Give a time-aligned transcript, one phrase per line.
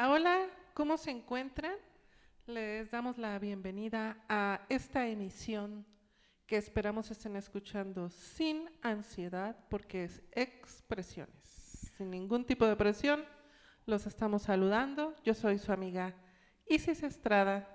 [0.00, 1.74] Hola, hola, ¿cómo se encuentran?
[2.46, 5.84] Les damos la bienvenida a esta emisión
[6.46, 13.26] que esperamos estén escuchando sin ansiedad porque es expresiones, sin ningún tipo de presión.
[13.84, 15.14] Los estamos saludando.
[15.22, 16.14] Yo soy su amiga
[16.66, 17.68] Isis Estrada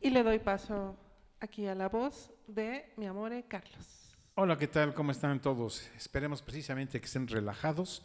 [0.00, 0.96] y le doy paso
[1.40, 4.16] aquí a la voz de mi amore Carlos.
[4.36, 4.94] Hola, ¿qué tal?
[4.94, 5.90] ¿Cómo están todos?
[5.96, 8.04] Esperemos precisamente que estén relajados,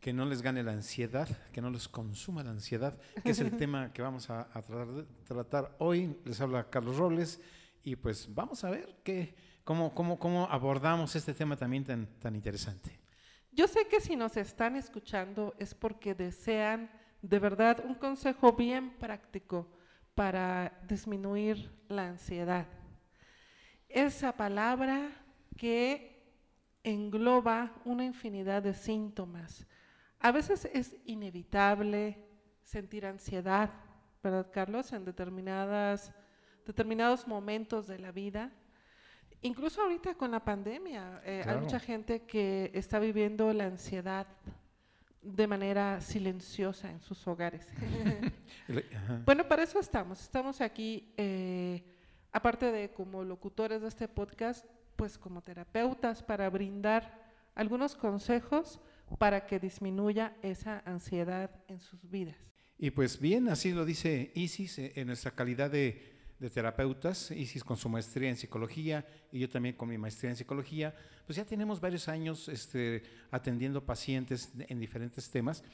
[0.00, 3.56] que no les gane la ansiedad, que no les consuma la ansiedad, que es el
[3.56, 6.16] tema que vamos a, a tratar, tratar, hoy.
[6.24, 7.40] Les habla Carlos Robles
[7.82, 12.34] y pues vamos a ver qué, cómo, cómo, cómo abordamos este tema también tan, tan
[12.34, 12.98] interesante.
[13.50, 16.90] Yo sé que si nos están escuchando es porque desean
[17.22, 19.68] de verdad un consejo bien práctico
[20.14, 22.66] para disminuir la ansiedad.
[23.88, 25.10] Esa palabra
[25.56, 26.18] que
[26.84, 29.66] engloba una infinidad de síntomas.
[30.20, 32.18] A veces es inevitable
[32.62, 33.70] sentir ansiedad,
[34.22, 34.92] ¿verdad, Carlos?
[34.92, 36.12] En determinadas,
[36.66, 38.50] determinados momentos de la vida.
[39.42, 41.58] Incluso ahorita con la pandemia, eh, Claro.
[41.58, 44.26] hay mucha gente que está viviendo la ansiedad
[45.22, 47.66] de manera silenciosa en sus hogares.
[49.24, 50.20] Bueno, para eso estamos.
[50.20, 51.84] Estamos aquí, eh,
[52.32, 57.22] aparte de como locutores de este podcast, pues como terapeutas para brindar
[57.54, 58.80] algunos consejos
[59.18, 62.36] para que disminuya esa ansiedad en sus vidas.
[62.78, 66.16] Y pues bien, así lo dice Isis eh, en nuestra calidad de,
[66.54, 70.94] terapeutas, Isis con su maestría en psicología y yo también con mi maestría en psicología,
[71.26, 73.02] pues ya tenemos varios años este,
[73.32, 75.64] atendiendo pacientes en diferentes temas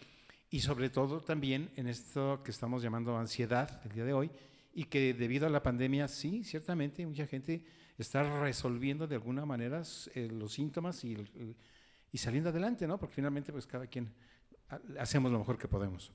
[0.51, 4.31] y sobre todo también en esto que estamos llamando ansiedad el día de hoy
[4.73, 7.63] y que debido a la pandemia, sí, ciertamente mucha gente
[7.99, 9.83] está resolviendo de alguna manera
[10.15, 11.57] eh, los síntomas y, el-
[12.15, 12.97] y saliendo adelante, ¿no?
[12.97, 14.15] Porque finalmente pues cada quien
[14.69, 16.13] ha- hacemos lo mejor que podemos.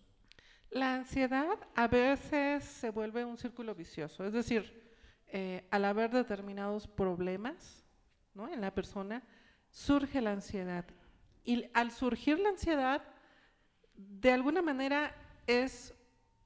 [0.70, 4.82] La ansiedad a veces se vuelve un círculo vicioso, es decir,
[5.28, 7.84] eh, al haber determinados problemas
[8.34, 8.48] ¿no?
[8.48, 9.24] en la persona,
[9.72, 10.86] surge la ansiedad.
[11.44, 13.04] Y al surgir la ansiedad,
[13.94, 15.14] de alguna manera
[15.48, 15.94] es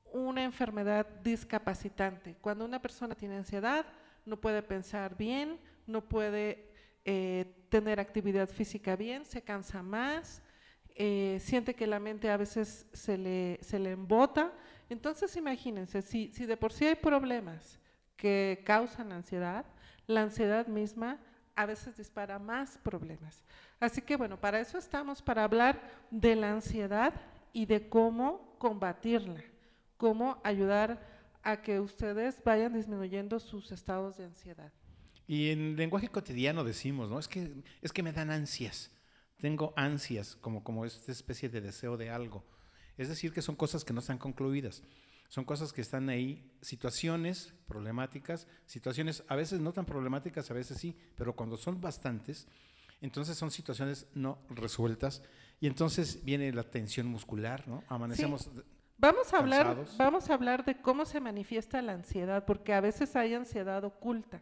[0.05, 2.37] una enfermedad discapacitante.
[2.41, 3.85] Cuando una persona tiene ansiedad,
[4.25, 6.71] no puede pensar bien, no puede
[7.05, 10.43] eh, tener actividad física bien, se cansa más,
[10.93, 14.53] eh, siente que la mente a veces se le, se le embota.
[14.89, 17.79] Entonces imagínense, si, si de por sí hay problemas
[18.15, 19.65] que causan ansiedad,
[20.05, 21.17] la ansiedad misma
[21.55, 23.43] a veces dispara más problemas.
[23.79, 27.11] Así que bueno, para eso estamos, para hablar de la ansiedad
[27.53, 29.41] y de cómo combatirla,
[29.97, 31.01] cómo ayudar
[31.41, 34.71] a que ustedes vayan disminuyendo sus estados de ansiedad.
[35.27, 37.19] Y en lenguaje cotidiano decimos, ¿no?
[37.19, 37.51] Es que,
[37.81, 38.91] es que me dan ansias.
[39.37, 42.45] Tengo ansias, como, como esta especie de deseo de algo.
[42.97, 44.83] Es decir, que son cosas que no están concluidas.
[45.27, 50.77] Son cosas que están ahí, situaciones problemáticas, situaciones a veces no tan problemáticas, a veces
[50.77, 52.47] sí, pero cuando son bastantes,
[53.01, 55.23] entonces son situaciones no resueltas.
[55.59, 57.83] Y entonces viene la tensión muscular, ¿no?
[57.87, 58.49] Amanecemos.
[58.97, 63.15] Vamos a hablar, vamos a hablar de cómo se manifiesta la ansiedad, porque a veces
[63.15, 64.41] hay ansiedad oculta.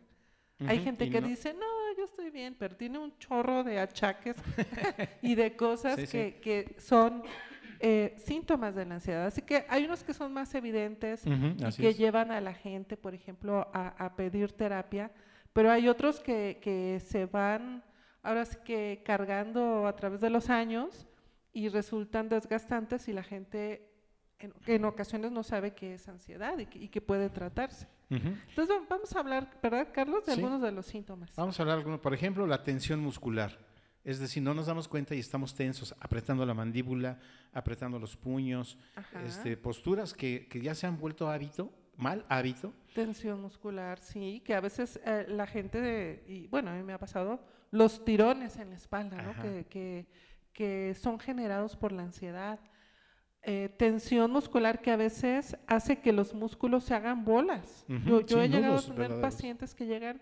[0.67, 1.66] Hay gente que no- dice, no,
[1.97, 4.35] yo estoy bien, pero tiene un chorro de achaques
[5.22, 6.11] y de cosas Sí, sí.
[6.11, 7.23] Que, que son
[7.79, 9.25] eh, síntomas de la ansiedad.
[9.25, 11.97] Así que hay unos que son más evidentes y que es.
[11.97, 15.12] llevan a la gente, por ejemplo, a, a pedir terapia,
[15.53, 17.83] pero hay otros que, que se van
[18.24, 21.07] ahora sí que cargando a través de los años
[21.53, 23.89] y resultan desgastantes y la gente
[24.39, 27.88] en, en ocasiones no sabe qué es ansiedad y que, y que puede tratarse.
[28.16, 30.25] Entonces va- vamos a hablar, ¿verdad, Carlos?
[30.25, 30.40] De Sí.
[30.42, 31.31] algunos de los síntomas.
[31.36, 33.58] Vamos a hablar, alguno- por ejemplo, la tensión muscular.
[34.04, 37.19] Es decir, no nos damos cuenta y estamos tensos, apretando la mandíbula,
[37.54, 38.78] apretando los puños,
[39.25, 42.74] este, posturas que, que ya se han vuelto hábito, mal hábito.
[42.96, 46.94] Tensión muscular, sí, que a veces eh, la gente, de- y bueno, a mí me
[46.94, 49.40] ha pasado, los tirones en la espalda, ¿no?
[49.42, 50.08] Que, que,
[50.52, 52.60] que son generados por la ansiedad.
[53.43, 57.85] Eh, tensión muscular que a veces hace que los músculos se hagan bolas.
[58.05, 59.33] Yo yo he llegado a tener verdaderos.
[59.33, 60.21] pacientes que llegan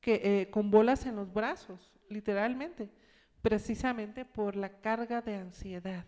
[0.00, 2.90] que, eh, con bolas en los brazos, literalmente,
[3.42, 6.06] precisamente por la carga de ansiedad.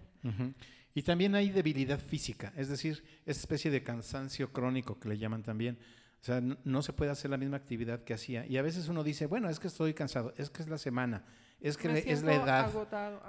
[0.95, 5.43] Y también hay debilidad física, es decir, esa especie de cansancio crónico que le llaman
[5.43, 5.79] también.
[6.23, 8.47] O sea, no se puede hacer la misma actividad que hacía.
[8.47, 11.25] Y a veces uno dice, bueno, es que estoy cansado, es que es la semana,
[11.61, 12.71] es que es la edad.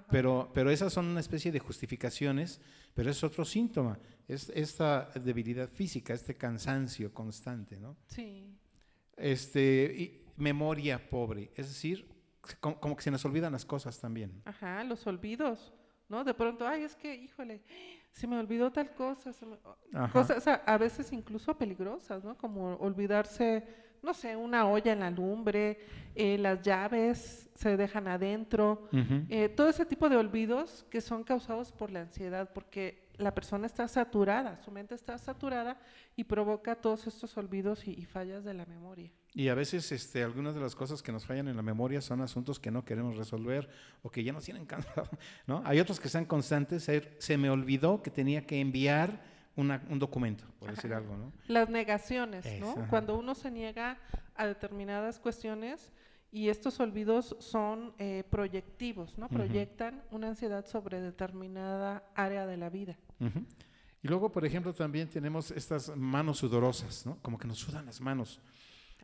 [0.10, 2.60] Pero, pero esas son una especie de justificaciones,
[2.94, 7.96] pero es otro síntoma, es esta debilidad física, este cansancio constante, ¿no?
[8.08, 8.54] Sí,
[9.16, 12.08] Este, y memoria pobre, es decir,
[12.60, 14.42] como, como que se nos olvidan las cosas también.
[14.46, 15.74] ajá, los olvidos,
[16.10, 16.24] ¿no?
[16.24, 17.64] De pronto, ay, es que, híjole,
[18.12, 19.58] se me olvidó tal cosa, se me-
[19.94, 20.12] Ajá.
[20.14, 22.38] cosas a, a veces incluso peligrosas, ¿no?
[22.38, 23.66] Como olvidarse,
[24.04, 25.80] no sé, una olla en la lumbre,
[26.16, 28.88] eh, las llaves se dejan adentro,
[29.30, 33.66] eh, todo ese tipo de olvidos que son causados por la ansiedad, porque la persona
[33.66, 35.80] está saturada, su mente está saturada
[36.16, 39.12] y provoca todos estos olvidos y, y fallas de la memoria.
[39.34, 42.22] Y a veces este, algunas de las cosas que nos fallan en la memoria son
[42.22, 43.70] asuntos que no queremos resolver
[44.02, 45.10] o que ya nos tienen cansado,
[45.46, 45.62] ¿no?
[45.66, 50.00] Hay otros que están constantes, se, se me olvidó que tenía que enviar una- un
[50.00, 51.34] documento, por decir algo, ¿no?
[51.48, 52.72] Las negaciones, ¿no?
[52.72, 52.88] Ajá.
[52.90, 53.98] Cuando uno se niega
[54.36, 55.92] a determinadas cuestiones
[56.32, 59.28] y estos olvidos son eh, proyectivos, ¿no?
[59.28, 62.98] Proyectan una ansiedad sobre determinada área de la vida.
[64.04, 67.18] Y luego, por ejemplo, también tenemos estas manos sudorosas, ¿no?
[67.22, 68.40] Como que nos sudan las manos.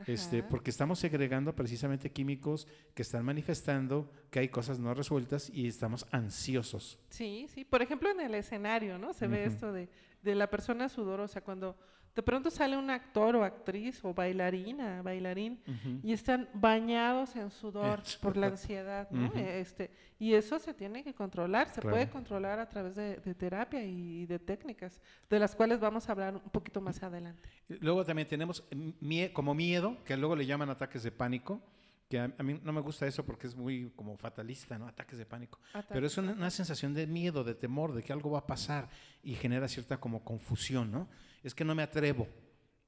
[0.08, 5.68] Este, porque estamos segregando precisamente químicos que están manifestando que hay cosas no resueltas y
[5.68, 7.00] estamos ansiosos.
[7.10, 7.64] Sí, sí.
[7.64, 9.14] Por ejemplo, en el escenario, ¿no?
[9.14, 9.54] Se ve Ujú.
[9.54, 9.90] esto de,
[10.22, 11.42] de la persona sudorosa.
[11.42, 11.78] Cuando
[12.16, 15.60] de pronto sale un actor o actriz o bailarina, bailarín,
[16.04, 19.32] y están bañados en sudor por la ansiedad, ¿no?
[19.36, 19.90] Este,
[20.20, 24.26] y eso se tiene que controlar, se puede controlar a través de, de terapia y
[24.26, 27.50] de técnicas, de las cuales vamos a hablar un poquito más adelante.
[27.68, 31.62] Luego también tenemos mie- como miedo, que luego le llaman ataques de pánico,
[32.10, 34.88] que a, a mí no me gusta eso porque es muy como fatalista, ¿no?
[34.88, 35.60] Ataques de pánico.
[35.90, 38.88] Pero es una, una sensación de miedo, de temor, de que algo va a pasar
[39.24, 41.08] y genera cierta como confusión, ¿no?
[41.44, 42.28] Es que no me atrevo.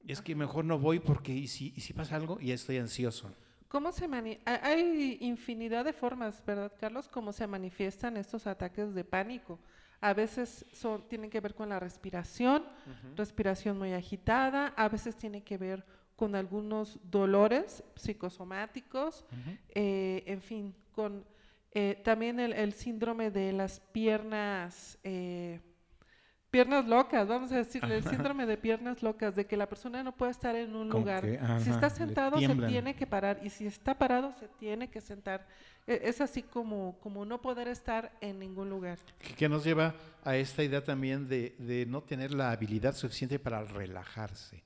[0.07, 2.77] Es que mejor no voy porque y si, y si pasa algo y ya estoy
[2.77, 3.31] ansioso.
[3.67, 7.07] ¿Cómo se mani- ha- Hay infinidad de formas, ¿verdad, Carlos?
[7.09, 9.59] Cómo se manifiestan estos ataques de pánico.
[10.01, 12.63] A veces son, tienen que ver con la respiración,
[13.15, 15.83] respiración muy agitada, a veces tiene que ver
[16.15, 19.25] con algunos dolores psicosomáticos,
[19.69, 21.25] eh, en fin, con
[21.71, 25.59] eh, también el, el síndrome de las piernas, eh,
[26.55, 30.13] piernas locas, vamos a decirle, el síndrome de piernas locas, de que la persona no
[30.15, 31.21] puede estar en un lugar.
[31.23, 35.01] que, si está sentado, se tiene que parar, y si está parado, se tiene que
[35.01, 35.45] sentar.
[35.85, 38.97] E- Es así como, como no poder estar en ningún lugar.
[39.37, 43.63] Que- nos lleva a esta idea también de, de no tener la habilidad suficiente para
[43.63, 44.63] relajarse.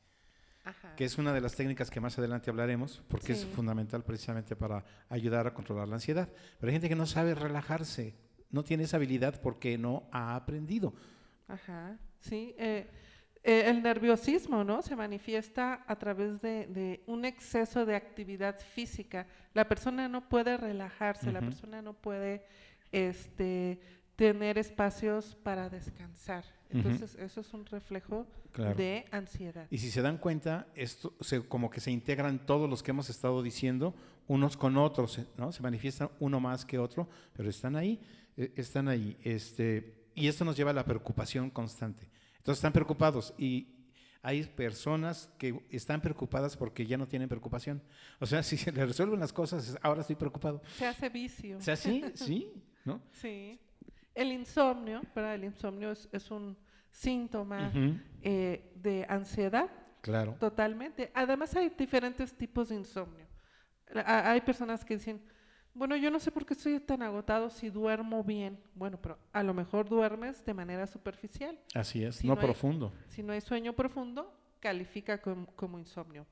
[0.65, 0.93] Ajá.
[0.95, 3.51] que es una de las técnicas que más adelante hablaremos, porque es Sí.
[3.55, 6.29] fundamental precisamente para ayudar a controlar la ansiedad.
[6.59, 8.13] Pero hay gente que no sabe relajarse,
[8.51, 10.93] no tiene esa habilidad porque no ha aprendido.
[11.49, 12.53] Ajá, sí.
[12.57, 12.87] eh,
[13.43, 14.81] eh, el nerviosismo, ¿no?
[14.81, 19.25] Se manifiesta a través de, de un exceso de actividad física.
[19.53, 22.43] La persona no puede relajarse, la persona no puede
[22.91, 23.79] este,
[24.15, 26.43] tener espacios para descansar.
[26.69, 28.75] Entonces, eso es un reflejo Claro.
[28.75, 29.67] de ansiedad.
[29.69, 33.09] Y si se dan cuenta, esto se- como que se integran todos los que hemos
[33.09, 33.93] estado diciendo
[34.27, 35.51] unos con otros, ¿no?
[35.51, 37.99] Se manifiestan uno más que otro, pero están ahí,
[38.37, 39.15] eh, están ahí.
[39.23, 42.09] Este, y esto nos lleva a la preocupación constante.
[42.37, 43.75] Entonces están preocupados y
[44.21, 47.81] hay personas que están preocupadas porque ya no tienen preocupación.
[48.19, 50.61] O sea, si se le resuelven las cosas, ahora estoy preocupado.
[50.77, 51.57] Se hace vicio.
[51.57, 52.51] O sea, sí, sí,
[52.85, 53.01] ¿no?
[53.11, 53.59] Sí.
[54.13, 55.35] El insomnio, ¿verdad?
[55.35, 56.57] El insomnio es, es un
[56.91, 57.71] síntoma
[58.21, 59.69] eh, de ansiedad
[60.01, 60.35] Claro.
[60.39, 61.11] Totalmente.
[61.13, 63.25] Además hay diferentes tipos de insomnio.
[63.93, 65.21] Ha- Hay personas que dicen,
[65.79, 68.59] bueno, yo no sé por qué estoy tan agotado si duermo bien.
[68.75, 71.57] Bueno, pero a lo mejor duermes de manera superficial.
[71.73, 72.93] Así es, Si no, no hay- profundo.
[73.07, 76.27] Si no hay sueño profundo, califica com- como, insomnio.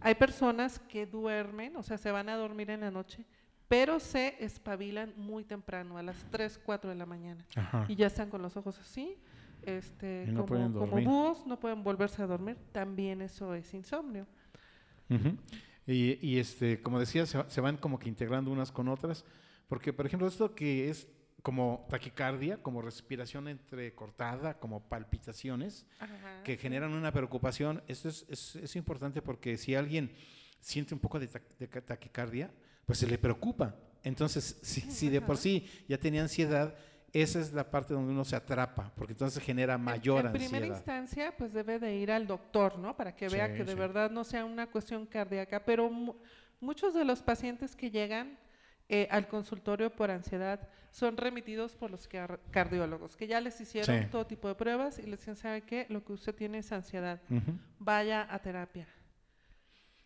[0.00, 3.24] Hay personas que duermen, o sea, se van a dormir en la noche,
[3.68, 7.86] pero se espabilan muy temprano, a las 3, 4 de la mañana Ajá.
[7.88, 9.16] y ya están con los ojos así,
[9.62, 14.26] este, no como, como búhos, no pueden volverse a dormir, también eso es insomnio.
[15.08, 15.36] Ujú.
[15.92, 19.24] Y, y, este, como decía, se, se van como que integrando unas con otras,
[19.68, 21.08] porque por ejemplo esto que es
[21.42, 28.56] como taquicardia, como respiración entrecortada, como palpitaciones, Ajá, que generan una preocupación, esto es, es-
[28.56, 30.12] es importante porque si alguien
[30.60, 32.50] siente un poco de, ta- de ca- taquicardia,
[32.86, 33.74] pues se le preocupa.
[34.04, 36.74] Entonces, si, si de por sí ya tenía ansiedad,
[37.12, 40.56] esa es la parte donde uno se atrapa, porque entonces genera En- mayor en, primera
[40.58, 40.76] ansiedad.
[40.76, 42.96] instancia, pues debe de ir al doctor, ¿no?
[42.96, 43.78] Para que vea Sí, que de sí.
[43.78, 46.14] verdad no sea una cuestión cardíaca, pero mu-
[46.60, 48.38] muchos de los pacientes que llegan
[48.92, 54.00] eh, al consultorio por ansiedad son remitidos por los car- cardiólogos, que ya les hicieron
[54.02, 54.06] Sí.
[54.10, 55.86] todo tipo de pruebas y les dicen, ¿sabe qué?
[55.88, 57.20] Lo que usted tiene es ansiedad.
[57.78, 58.88] Vaya a terapia.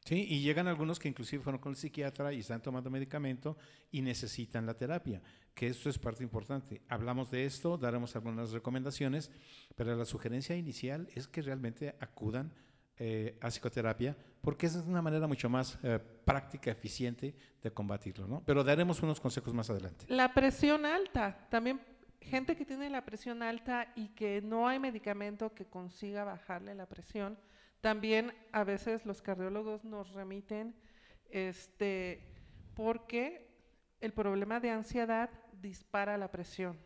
[0.04, 3.56] Sí, y llegan algunos que inclusive fueron con el psiquiatra y están tomando medicamento
[3.90, 5.22] y necesitan la terapia,
[5.54, 6.82] que esto es parte importante.
[6.88, 9.30] Hablamos de esto, daremos algunas recomendaciones,
[9.74, 12.52] pero la sugerencia inicial es que realmente acudan
[12.98, 18.28] eh, a psicoterapia, porque esa es una manera mucho más eh, práctica, eficiente de combatirlo,
[18.28, 18.42] ¿no?
[18.44, 20.04] Pero daremos unos consejos más adelante.
[20.08, 21.80] La presión alta, también
[22.20, 26.86] gente que tiene la presión alta y que no hay medicamento que consiga bajarle la
[26.86, 27.38] presión,
[27.84, 30.74] también a veces los cardiólogos nos remiten
[31.28, 32.24] este
[32.74, 33.46] porque
[34.00, 35.28] el problema de ansiedad
[35.60, 36.78] dispara la presión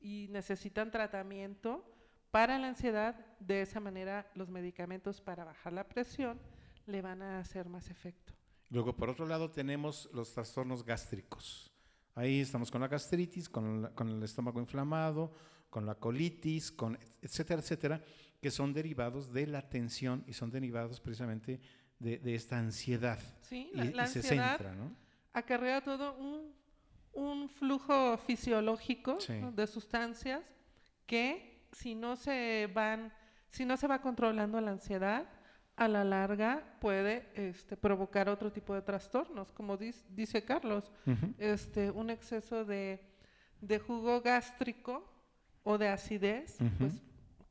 [0.00, 1.84] y necesitan tratamiento
[2.30, 6.40] para la ansiedad, de esa manera los medicamentos para bajar la presión
[6.86, 8.32] le van a hacer más efecto.
[8.70, 11.70] Luego, por otro lado, tenemos los trastornos gástricos.
[12.14, 15.34] Ahí estamos con la gastritis, con, la- con el estómago inflamado,
[15.68, 18.02] con la colitis, con etcétera, etcétera,
[18.40, 21.60] que son derivados de la tensión y son derivados precisamente
[21.98, 23.18] de, de esta ansiedad.
[23.42, 24.94] Sí, Y, la, la y se ansiedad centra, ¿no?
[25.32, 26.52] acarrea todo un,
[27.12, 29.34] un flujo fisiológico Sí.
[29.40, 29.52] ¿no?
[29.52, 30.42] de sustancias
[31.06, 33.12] que si no se van,
[33.50, 35.28] si no se va controlando la ansiedad,
[35.76, 40.90] a la larga puede este, provocar otro tipo de trastornos, como dis- dice Carlos,
[41.38, 42.98] este, un exceso de,
[43.60, 45.04] de jugo gástrico
[45.64, 46.94] o de acidez, pues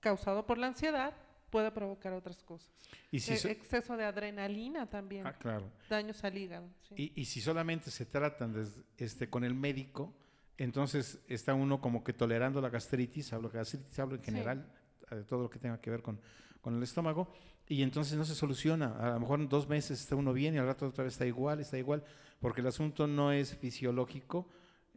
[0.06, 1.14] causado por la ansiedad,
[1.50, 2.70] puede provocar otras cosas.
[3.12, 5.66] Y si E- so- exceso de adrenalina también, ah, claro.
[5.90, 6.68] daños al hígado.
[6.88, 6.94] sí.
[7.16, 8.54] Y, y si solamente se tratan
[8.98, 10.14] este, con el médico,
[10.58, 14.72] entonces está uno como que tolerando la gastritis, hablo de gastritis, hablo en general,
[15.12, 16.20] eh, de todo lo que tenga que ver con,
[16.62, 17.34] con el estómago,
[17.68, 18.96] y entonces no se soluciona.
[19.00, 21.26] A lo mejor en dos meses está uno bien y al rato otra vez está
[21.26, 22.04] igual, está igual,
[22.40, 24.48] porque el asunto no es fisiológico,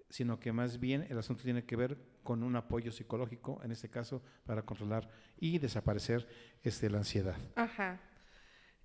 [0.08, 3.88] sino que más bien el asunto tiene que ver con un apoyo psicológico, en este
[3.88, 6.26] caso, para controlar y desaparecer
[6.62, 7.36] este, la ansiedad.
[7.54, 8.00] Ajá.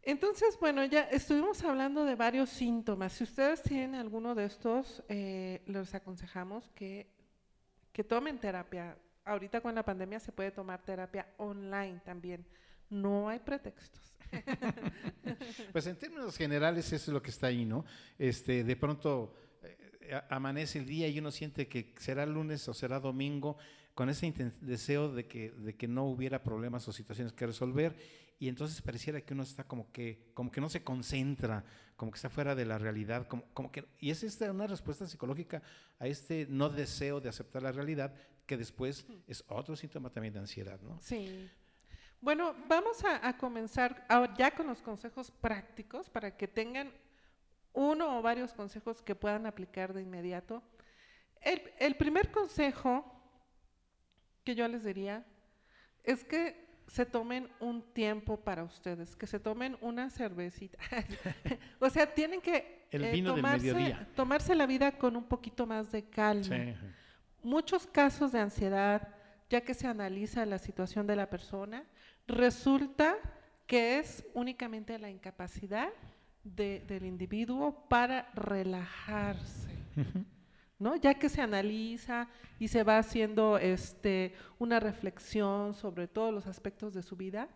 [0.01, 3.13] Entonces, bueno, ya estuvimos hablando de varios síntomas.
[3.13, 7.09] Si ustedes tienen alguno de estos, eh, les aconsejamos que,
[7.93, 8.97] que tomen terapia.
[9.23, 12.45] Ahorita con la pandemia se puede tomar terapia online también.
[12.89, 14.13] No hay pretextos.
[15.71, 17.85] Pues en términos generales eso es lo que está ahí, ¿no?
[18.17, 19.33] Este, de pronto
[20.29, 23.57] amanece el día y uno siente que será lunes o será domingo
[23.93, 27.95] con ese deseo de que, de que no hubiera problemas o situaciones que resolver
[28.39, 31.63] y entonces pareciera que uno está como que, como que no se concentra,
[31.95, 35.07] como que está fuera de la realidad, como, como que, y es esta una respuesta
[35.07, 35.61] psicológica
[35.99, 38.13] a este no deseo de aceptar la realidad
[38.45, 40.99] que después es otro síntoma también de ansiedad, ¿no?
[41.01, 41.49] Sí.
[42.19, 44.05] Bueno, vamos a, a comenzar
[44.37, 46.91] ya con los consejos prácticos para que tengan
[47.73, 50.63] uno o varios consejos que puedan aplicar de inmediato.
[51.41, 53.05] El, el primer consejo
[54.43, 55.25] que yo les diría
[56.03, 60.77] es que se tomen un tiempo para ustedes, que se tomen una cervecita.
[61.79, 63.41] o sea, tienen que El vino del
[64.15, 66.75] tomarse, la vida con un poquito más de calma Sí.
[67.41, 69.07] muchos casos de ansiedad,
[69.49, 71.83] ya que se analiza la situación de la persona,
[72.27, 73.15] resulta
[73.65, 75.89] que es únicamente la incapacidad
[76.43, 79.69] de- del individuo para relajarse.
[80.79, 80.95] ¿no?
[80.97, 82.27] Ya que se analiza
[82.59, 87.47] y se va haciendo este, una reflexión sobre todos los aspectos de su vida,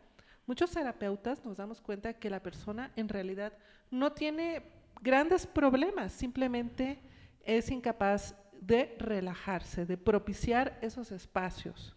[0.46, 3.52] muchos terapeutas nos damos cuenta que la persona en realidad
[3.92, 4.64] no tiene
[5.02, 7.00] grandes problemas, simplemente
[7.44, 11.96] es incapaz de relajarse, de propiciar esos espacios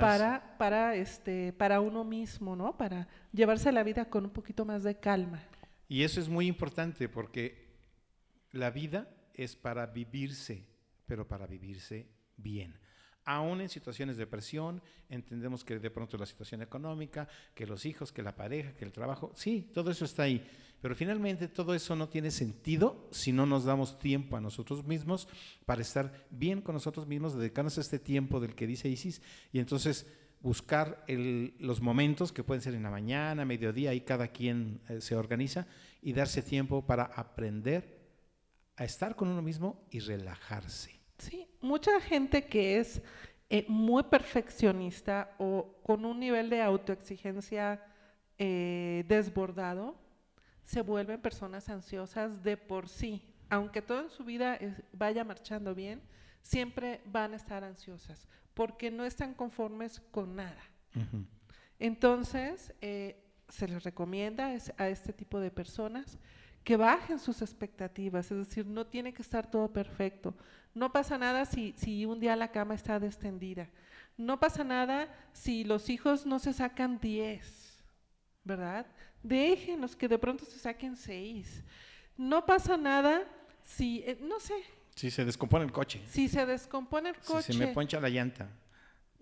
[0.00, 2.76] para, para, este, para uno mismo, ¿no?
[2.76, 5.42] Para llevarse la vida con un poquito más de calma.
[5.88, 7.66] Y eso es muy importante porque
[8.52, 10.64] la vida es para vivirse,
[11.06, 12.74] pero para vivirse bien.
[13.24, 18.10] Aún en situaciones de presión, entendemos que de pronto la situación económica, que los hijos,
[18.10, 20.46] que la pareja, que el trabajo, sí, todo eso está ahí.
[20.80, 25.28] Pero finalmente todo eso no tiene sentido si no nos damos tiempo a nosotros mismos
[25.66, 29.20] para estar bien con nosotros mismos, dedicarnos a este tiempo del que dice Isis
[29.52, 30.06] y entonces
[30.40, 35.16] buscar los momentos que pueden ser en la mañana, mediodía, y cada quien eh, se
[35.16, 35.66] organiza
[36.02, 37.98] y darse tiempo para aprender
[38.76, 41.00] a estar con uno mismo y relajarse.
[41.18, 43.02] Sí, mucha gente que es
[43.50, 47.82] eh, muy perfeccionista o con un nivel de autoexigencia
[48.38, 49.96] eh, desbordado,
[50.64, 53.22] se vuelven personas ansiosas de por sí.
[53.50, 54.58] Aunque todo en su vida
[54.92, 56.02] vaya marchando bien,
[56.42, 60.60] siempre van a estar ansiosas porque no están conformes con nada.
[61.78, 66.18] Entonces, eh, se les recomienda es- a este tipo de personas
[66.64, 70.34] que bajen sus expectativas, es decir, no tiene que estar todo perfecto.
[70.74, 73.70] No pasa nada si, si un día la cama está destendida.
[74.16, 77.84] No pasa nada si los hijos no se sacan 10,
[78.44, 78.86] ¿verdad?
[79.22, 81.64] Déjenos que de pronto se saquen 6.
[82.16, 83.22] No pasa nada
[83.62, 84.54] si, eh, no sé.
[84.98, 86.02] Si se descompone el coche.
[86.06, 87.52] Si se descompone el coche.
[87.52, 88.50] Si se me poncha la llanta.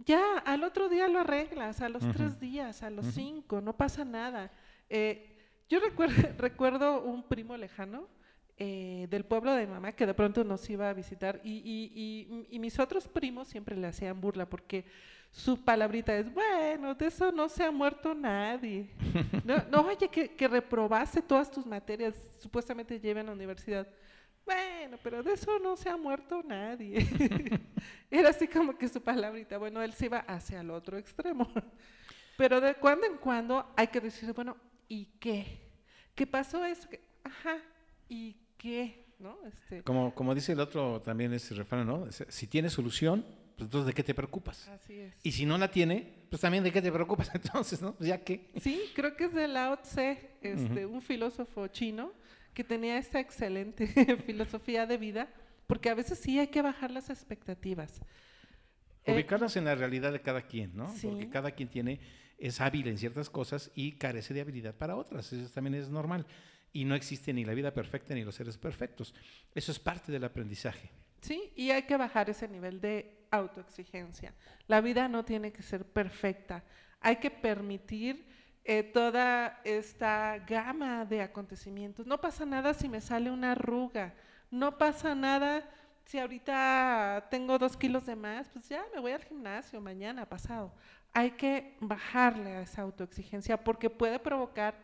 [0.06, 4.02] Ya, al otro día lo arreglas, a los tres días, a los cinco, no pasa
[4.02, 4.50] nada.
[4.88, 5.36] Eh,
[5.68, 8.08] yo recuerdo, recuerdo un primo lejano
[8.56, 12.46] eh, del pueblo de mi mamá que de pronto nos iba a visitar y, y,
[12.48, 14.86] y, mis otros primos siempre le hacían burla porque
[15.30, 18.88] su palabrita es, bueno, de eso no se ha muerto nadie.
[19.44, 23.86] no, no oye, que, que reprobaste todas tus materias, supuestamente llevan a la universidad.
[24.46, 27.04] Bueno, pero de eso no se ha muerto nadie.
[28.10, 31.50] Era así como que su palabrita, bueno, él se iba hacia el otro extremo.
[32.38, 34.56] pero de cuando en cuando hay que decir, bueno,
[34.88, 35.66] ¿y qué?
[36.14, 36.88] ¿Qué pasó eso?
[37.24, 37.58] Ajá,
[38.08, 39.04] ¿y qué?
[39.18, 39.36] ¿No?
[39.44, 42.06] Este, como, como dice el otro también ese refrán, ¿no?
[42.10, 43.24] Si tiene solución,
[43.56, 44.68] pues entonces ¿de qué te preocupas?
[44.68, 45.14] Así es.
[45.24, 47.30] Y si no la tiene, pues también ¿de qué te preocupas?
[47.34, 47.94] Entonces, ¿no?
[47.94, 48.50] Pues ya que...
[48.60, 52.12] Sí, creo que es de Lao Tse, este, un filósofo chino,
[52.56, 53.86] que tenía esta excelente
[54.26, 55.28] filosofía de vida,
[55.66, 58.00] porque a veces sí hay que bajar las expectativas.
[59.06, 60.92] Ubicarlas en la realidad de cada quien, ¿no?
[61.02, 62.00] Porque cada quien tiene
[62.38, 65.34] es hábil en ciertas cosas y carece de habilidad para otras.
[65.34, 66.26] Eso también es normal.
[66.72, 69.14] Y no existe ni la vida perfecta ni los seres perfectos.
[69.54, 70.88] Eso es parte del aprendizaje.
[71.20, 74.32] Sí, y hay que bajar ese nivel de autoexigencia.
[74.66, 76.64] La vida no tiene que ser perfecta.
[77.00, 78.26] Hay que permitir
[78.66, 82.06] eh, toda esta gama de acontecimientos.
[82.06, 84.14] No pasa nada si me sale una arruga.
[84.50, 85.68] No pasa nada
[86.04, 90.72] si ahorita tengo dos kilos de más, pues ya me voy al gimnasio mañana, pasado
[91.16, 94.74] hay que bajarle a esa autoexigencia porque puede provocar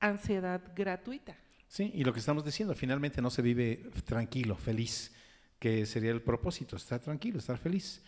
[0.00, 1.36] ansiedad gratuita.
[1.68, 5.14] Sí, y lo que estamos diciendo, finalmente no se vive tranquilo, feliz,
[5.60, 8.02] que sería el propósito, estar tranquilo, estar feliz.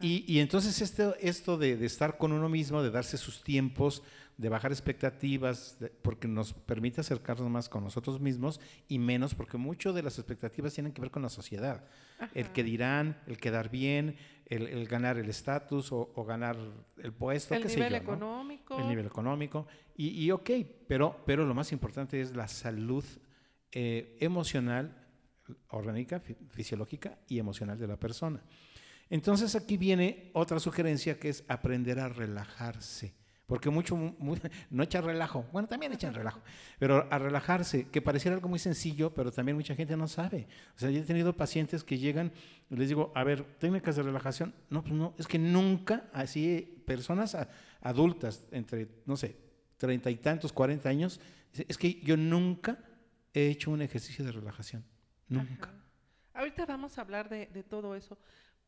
[0.00, 4.02] Y, y, entonces esto, esto de, de, estar con uno mismo, de darse sus tiempos,
[4.36, 9.92] de bajar expectativas, porque nos permite acercarnos más con nosotros mismos y menos porque mucho
[9.92, 11.84] de las expectativas tienen que ver con la sociedad.
[12.34, 16.56] El que dirán, el quedar bien, el, ganar el estatus o, ganar
[16.98, 18.78] el puesto, el nivel económico.
[18.78, 19.66] El nivel económico.
[19.96, 20.50] Y, y, ok,
[20.86, 23.04] pero, pero lo más importante es la salud
[23.70, 25.06] eh, emocional,
[25.68, 28.42] orgánica, fisiológica y emocional de la persona.
[29.12, 33.12] Entonces aquí viene otra sugerencia que es aprender a relajarse.
[33.44, 33.94] Porque mucho,
[34.70, 36.40] no echan relajo, bueno, también echan relajo,
[36.78, 40.48] pero a relajarse, que pareciera algo muy sencillo, pero también mucha gente no sabe.
[40.74, 42.32] O sea, yo he tenido pacientes que llegan
[42.70, 44.54] y les digo, a ver, técnicas de relajación.
[44.70, 47.36] No, pues no, es que nunca, así, personas
[47.82, 49.36] adultas, entre, no sé,
[49.76, 51.20] treinta y tantos, cuarenta años,
[51.52, 52.78] es que yo nunca
[53.34, 54.82] he hecho un ejercicio de relajación.
[55.28, 55.70] Nunca.
[56.32, 58.16] Ahorita vamos a hablar de, de todo eso,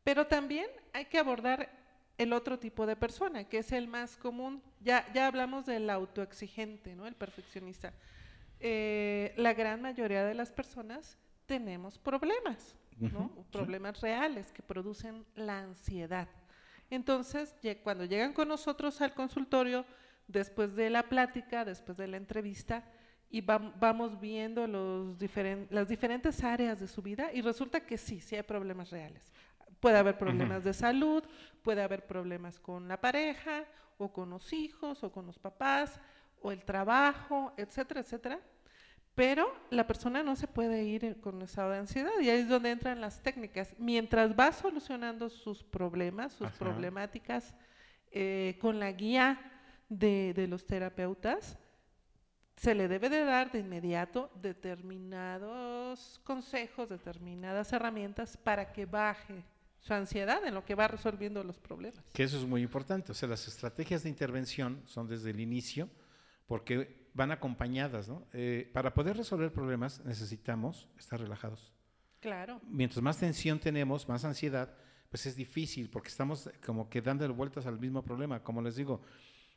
[0.05, 1.67] pero también hay que abordar
[2.19, 4.61] el otro tipo de persona, que es el más común.
[4.79, 7.07] Ya, ya hablamos del autoexigente, ¿no?
[7.07, 7.91] el perfeccionista.
[8.59, 13.31] Eh, la gran mayoría de las personas tenemos problemas, ¿no?
[13.51, 16.27] problemas reales que producen la ansiedad.
[16.91, 19.85] Entonces, cuando llegan con nosotros al consultorio,
[20.27, 22.85] después de la plática, después de la entrevista,
[23.31, 25.17] y vamos viendo los
[25.71, 29.33] las diferentes áreas de su vida y resulta que sí, sí hay problemas reales.
[29.79, 31.23] Puede haber problemas de salud,
[31.61, 33.65] puede haber problemas con la pareja,
[33.97, 35.99] o con los hijos, o con los papás,
[36.41, 38.39] o el trabajo, etcétera, etcétera.
[39.15, 42.71] Pero la persona no se puede ir con estado de ansiedad y ahí es donde
[42.71, 43.73] entran las técnicas.
[43.77, 47.55] Mientras va solucionando sus problemas, sus problemáticas,
[48.11, 49.39] eh, con la guía
[49.87, 51.57] de, de los terapeutas,
[52.57, 59.43] se le debe de dar de inmediato determinados consejos, determinadas herramientas para que baje
[59.85, 62.03] su ansiedad en lo que va resolviendo los problemas.
[62.11, 63.11] Que eso es muy importante.
[63.11, 65.89] O sea, las estrategias de intervención son desde el inicio
[66.47, 68.25] porque van acompañadas, ¿no?
[68.33, 71.71] Eh, para poder resolver problemas necesitamos estar relajados.
[72.19, 72.59] Claro.
[72.67, 74.75] Mientras más tensión tenemos, más ansiedad,
[75.09, 78.41] pues es difícil porque estamos como que dando vueltas al mismo problema.
[78.41, 79.01] Como les digo,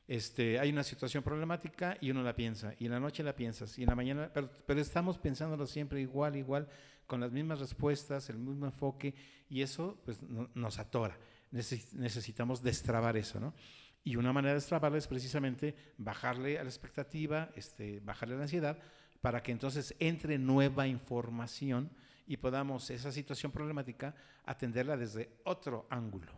[0.08, 3.78] este, hay una situación problemática y uno la piensa, y en la noche la piensas,
[3.78, 6.66] y en la mañana, pero, pero estamos pensándolo siempre igual, igual,
[7.06, 9.14] con las mismas respuestas, el mismo enfoque,
[9.48, 11.16] y eso pues, nos atora.
[11.50, 13.54] necesitamos destrabar eso, ¿no?
[14.04, 18.44] Y una manera de destrabarlo es precisamente bajarle a la expectativa, este, bajarle a la
[18.44, 18.78] ansiedad,
[19.20, 21.90] para que entonces entre nueva información
[22.26, 26.32] y podamos esa situación problemática atenderla desde otro ángulo.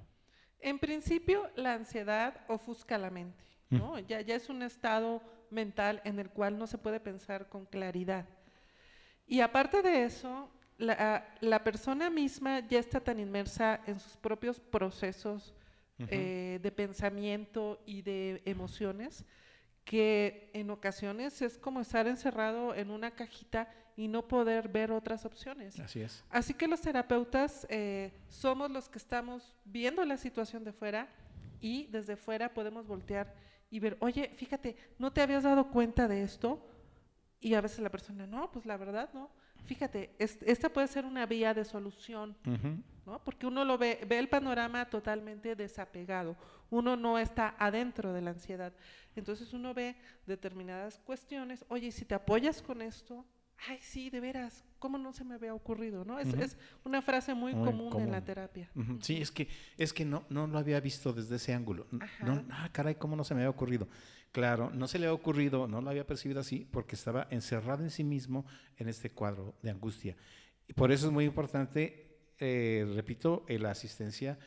[0.61, 3.99] En principio, la ansiedad ofusca la mente, ¿no?
[4.01, 8.27] Ya, ya es un estado mental en el cual no se puede pensar con claridad.
[9.27, 14.59] Y aparte de eso, la, la persona misma ya está tan inmersa en sus propios
[14.59, 15.55] procesos
[16.09, 19.25] eh, de pensamiento y de emociones
[19.85, 25.27] que en ocasiones es como estar encerrado en una cajita y no poder ver otras
[25.27, 25.79] opciones.
[25.79, 26.25] Así es.
[26.31, 31.09] Así que los terapeutas eh, somos los que estamos viendo la situación de fuera
[31.61, 33.35] y desde fuera podemos voltear
[33.71, 36.67] y ver, oye, fíjate, ¿no te habías dado cuenta de esto?
[37.41, 39.31] Y a veces la persona, no, pues la verdad no.
[39.65, 42.37] Fíjate, esta puede ser una vía de solución,
[43.07, 43.23] ¿no?
[43.23, 46.37] Porque uno lo ve, ve el panorama totalmente desapegado.
[46.71, 48.73] Uno no está adentro de la ansiedad.
[49.15, 53.25] Entonces uno ve determinadas cuestiones, oye, si te apoyas con esto,
[53.69, 56.05] ay, sí, de veras, ¿cómo no se me había ocurrido?
[56.05, 56.19] ¿no?
[56.19, 58.71] Es, es una frase muy, común, en la terapia.
[59.01, 61.87] Sí, es que, es que no, no lo había visto desde ese ángulo.
[62.23, 63.89] No, ah, caray, ¿cómo no se me había ocurrido?
[64.33, 67.91] Claro, no se le había ocurrido, no lo había percibido así, porque estaba encerrado en
[67.91, 68.47] sí mismo
[68.77, 70.17] en este cuadro de angustia.
[70.69, 74.39] Y por eso es muy importante, eh, repito, la asistencia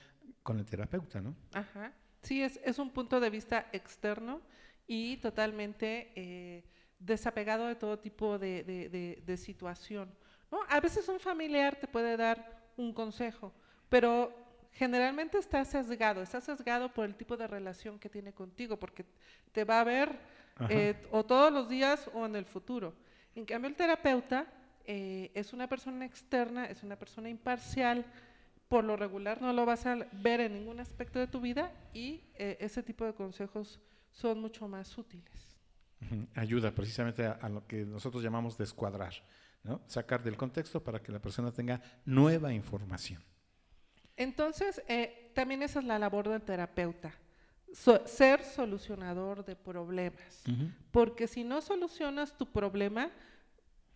[0.41, 1.35] con el terapeuta, ¿no?
[1.53, 1.93] Ajá.
[2.21, 4.41] Sí, es, es un punto de vista externo
[4.87, 6.11] y totalmente...
[6.15, 6.63] Eh,
[7.05, 10.13] desapegado de todo tipo de, situación.
[10.51, 10.59] ¿no?
[10.69, 13.53] A veces un familiar te puede dar un consejo,
[13.89, 14.31] pero
[14.71, 19.05] generalmente está sesgado, está sesgado por el tipo de relación que tiene contigo, porque
[19.51, 20.19] te va a ver
[20.69, 22.93] eh, o todos los días o en el futuro.
[23.35, 24.47] En cambio, el terapeuta
[24.85, 28.05] eh, es una persona externa, es una persona imparcial,
[28.67, 32.23] por lo regular no lo vas a ver en ningún aspecto de tu vida y
[32.35, 33.79] eh, ese tipo de consejos
[34.11, 35.52] son mucho más útiles.
[36.35, 39.13] Ayuda precisamente a, lo que nosotros llamamos descuadrar,
[39.63, 39.81] ¿no?
[39.87, 43.23] sacar del contexto para que la persona tenga nueva información.
[44.15, 47.13] Entonces, eh, también esa es la labor del terapeuta,
[48.05, 50.43] ser solucionador de problemas,
[50.91, 53.09] porque si no solucionas tu problema,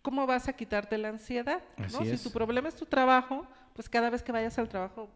[0.02, 1.62] ¿cómo vas a quitarte la ansiedad?
[1.88, 3.46] Si tu problema es tu trabajo,
[3.78, 5.08] pues cada vez que vayas al trabajo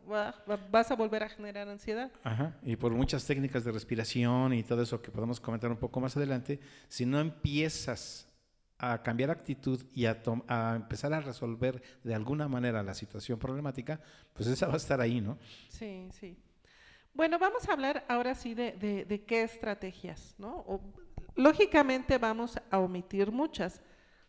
[0.70, 2.12] vas a volver a generar ansiedad.
[2.22, 5.98] Ajá, y por muchas técnicas de respiración y todo eso que podemos comentar un poco
[5.98, 8.28] más adelante, si no empiezas
[8.78, 14.00] a cambiar actitud y a, a, empezar a resolver de alguna manera la situación problemática,
[14.32, 15.38] pues esa va a estar ahí, ¿no?
[15.68, 16.38] Sí, sí.
[17.14, 18.76] Bueno, vamos a hablar ahora sí de,
[19.08, 20.64] de, qué estrategias, ¿no?
[21.34, 23.82] lógicamente vamos a omitir muchas,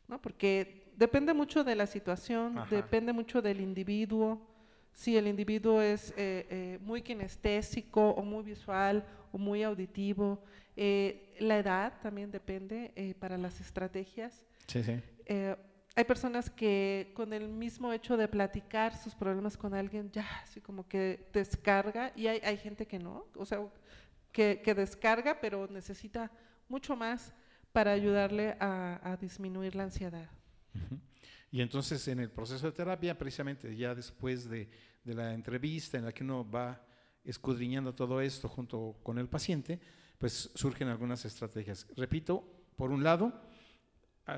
[0.08, 0.20] ¿no?
[0.20, 4.42] Porque depende mucho de la situación, depende mucho del individuo.
[4.94, 10.44] Si el individuo es eh, eh, muy kinestésico o muy visual o muy auditivo.
[10.76, 14.46] Eh, la edad también depende para las estrategias.
[14.68, 15.00] Sí, sí.
[15.96, 20.62] hay personas que con el mismo hecho de platicar sus problemas con alguien, ya así
[20.62, 23.60] como que descarga, y hay, hay gente que no, o sea,
[24.32, 26.32] que, que, descarga, pero necesita
[26.70, 27.34] mucho más
[27.72, 30.30] para ayudarle a, a disminuir la ansiedad.
[31.52, 34.70] Y entonces en el proceso de terapia, precisamente ya después de,
[35.06, 36.84] la entrevista en la que uno va
[37.24, 39.80] escudriñando todo esto junto con el paciente,
[40.18, 41.86] pues surgen algunas estrategias.
[41.96, 42.44] Repito,
[42.76, 43.34] por un lado,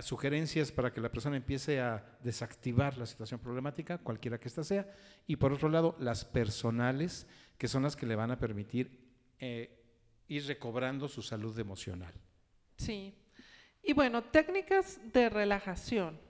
[0.01, 4.91] sugerencias para que la persona empiece a desactivar la situación problemática, cualquiera que ésta sea,
[5.27, 9.05] y por otro lado, las personales, que son las que le van a permitir
[9.39, 9.85] eh,
[10.27, 12.13] ir recobrando su salud emocional.
[12.77, 13.13] Sí.
[13.83, 16.24] Y bueno, técnicas de relajación.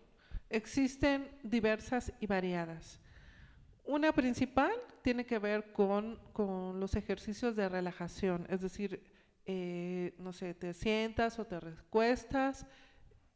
[0.56, 3.02] Existen diversas y variadas.
[3.84, 6.18] Una principal tiene que ver con,
[6.80, 9.04] los ejercicios de relajación, es decir,
[9.46, 12.66] eh, no sé, te sientas o te recuestas,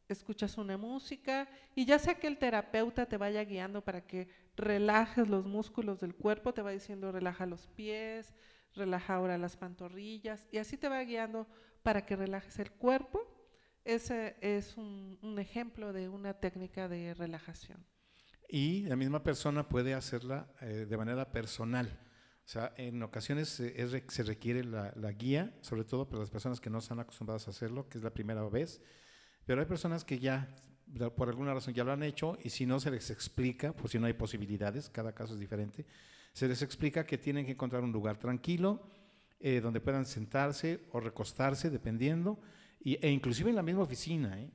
[0.08, 5.28] escuchas una música y ya sea que el terapeuta te vaya guiando para que relajes
[5.28, 8.34] los músculos del cuerpo, te va diciendo relaja los pies,
[8.76, 11.48] relaja ahora las pantorrillas y así te va guiando
[11.84, 13.39] para que relajes el cuerpo
[13.84, 17.86] ese es un, ejemplo de una técnica de relajación.
[18.48, 22.00] Y la misma persona puede hacerla eh, de manera personal.
[22.50, 26.80] O sea, en ocasiones se requiere la, guía, sobre todo para las personas que no
[26.80, 28.82] están acostumbradas a hacerlo, que es la primera vez.
[29.46, 30.56] Pero hay personas que ya,
[31.16, 34.00] por alguna razón, ya lo han hecho y si no se les explica, por si
[34.00, 35.86] no hay posibilidades, cada caso es diferente,
[36.34, 38.82] se les explica que tienen que encontrar un lugar tranquilo
[39.40, 42.40] eh, donde puedan sentarse o recostarse, dependiendo,
[42.82, 44.50] e inclusive en la misma oficina, ¿eh?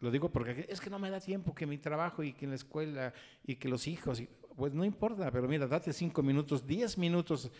[0.00, 2.50] Lo digo porque es que no me da tiempo que mi trabajo y que en
[2.50, 3.12] la escuela
[3.44, 4.22] y que los hijos,
[4.56, 7.50] pues no importa, pero mira, date cinco minutos, diez minutos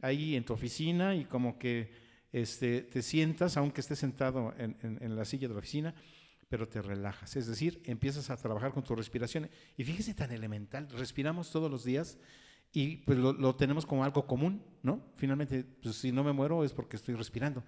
[0.00, 1.92] ahí en tu oficina y como que
[2.32, 5.94] este, te sientas, aunque estés sentado en, en, la silla de la oficina,
[6.48, 7.36] pero te relajas.
[7.36, 9.48] Es decir, empiezas a trabajar con tu respiración.
[9.76, 12.18] Y fíjese tan elemental, respiramos todos los días
[12.76, 15.00] y pues lo, tenemos como algo común, ¿no?
[15.14, 17.62] Finalmente, pues, si no me muero es porque estoy respirando.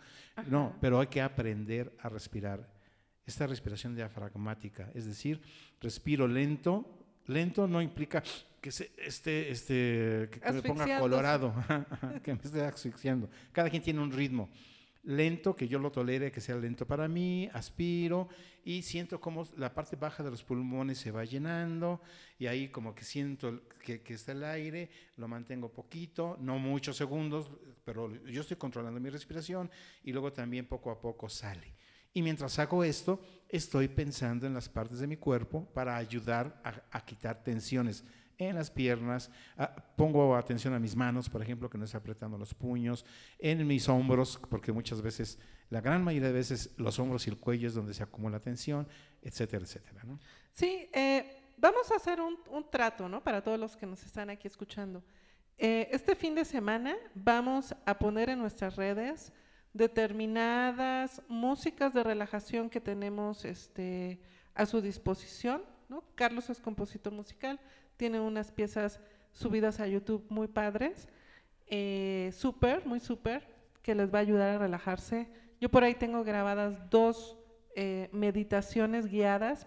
[0.49, 2.69] No, pero hay que aprender a respirar
[3.25, 5.41] esta respiración diafragmática, es decir,
[5.81, 8.23] respiro lento, lento no implica
[8.61, 11.55] que se, este, este, que, me ponga colorado,
[12.25, 13.31] que me esté asfixiando.
[13.53, 14.49] Cada quien tiene un ritmo
[15.07, 18.29] lento, que yo lo tolere, que sea lento para mí, aspiro
[18.65, 22.01] y siento como la parte baja de los pulmones se va llenando
[22.39, 26.97] y ahí como que siento que, que, está el aire, lo mantengo poquito, no muchos
[26.97, 27.51] segundos,
[27.85, 29.71] pero yo estoy controlando mi respiración
[30.03, 31.75] y luego también poco a poco sale.
[32.17, 37.05] Y mientras hago esto, estoy pensando en las partes de mi cuerpo para ayudar a,
[37.05, 38.05] quitar tensiones
[38.39, 39.31] en las piernas,
[39.97, 43.05] pongo atención a mis manos, por ejemplo, que no esté apretando los puños,
[43.39, 45.39] en mis hombros, porque muchas veces,
[45.71, 48.87] la gran mayoría de veces, los hombros y el cuello es donde se acumula tensión,
[49.23, 50.03] etcétera, etcétera.
[50.05, 50.19] ¿no?
[50.53, 52.37] Sí, eh, vamos a hacer un,
[52.71, 53.23] trato, ¿no?
[53.23, 55.03] Para todos los que nos están aquí escuchando.
[55.59, 59.33] Eh, este fin de semana vamos a poner en nuestras redes
[59.73, 64.21] determinadas músicas de relajación que tenemos este,
[64.55, 65.63] a su disposición.
[65.89, 66.03] ¿no?
[66.15, 67.61] Carlos es compositor musical,
[67.97, 69.01] tiene unas piezas
[69.33, 71.09] subidas a YouTube muy padres,
[71.67, 73.49] eh, súper, muy súper,
[73.83, 75.29] que les va a ayudar a relajarse.
[75.61, 77.39] Yo por ahí tengo grabadas dos
[77.75, 79.67] eh, meditaciones guiadas.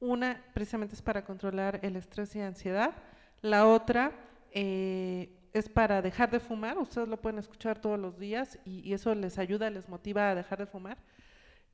[0.00, 2.94] Una precisamente es para controlar el estrés y ansiedad.
[3.42, 4.12] La otra
[4.52, 9.14] eh, es para dejar de fumar, ustedes lo pueden escuchar todos los días y, eso
[9.14, 10.98] les ayuda, les motiva a dejar de fumar.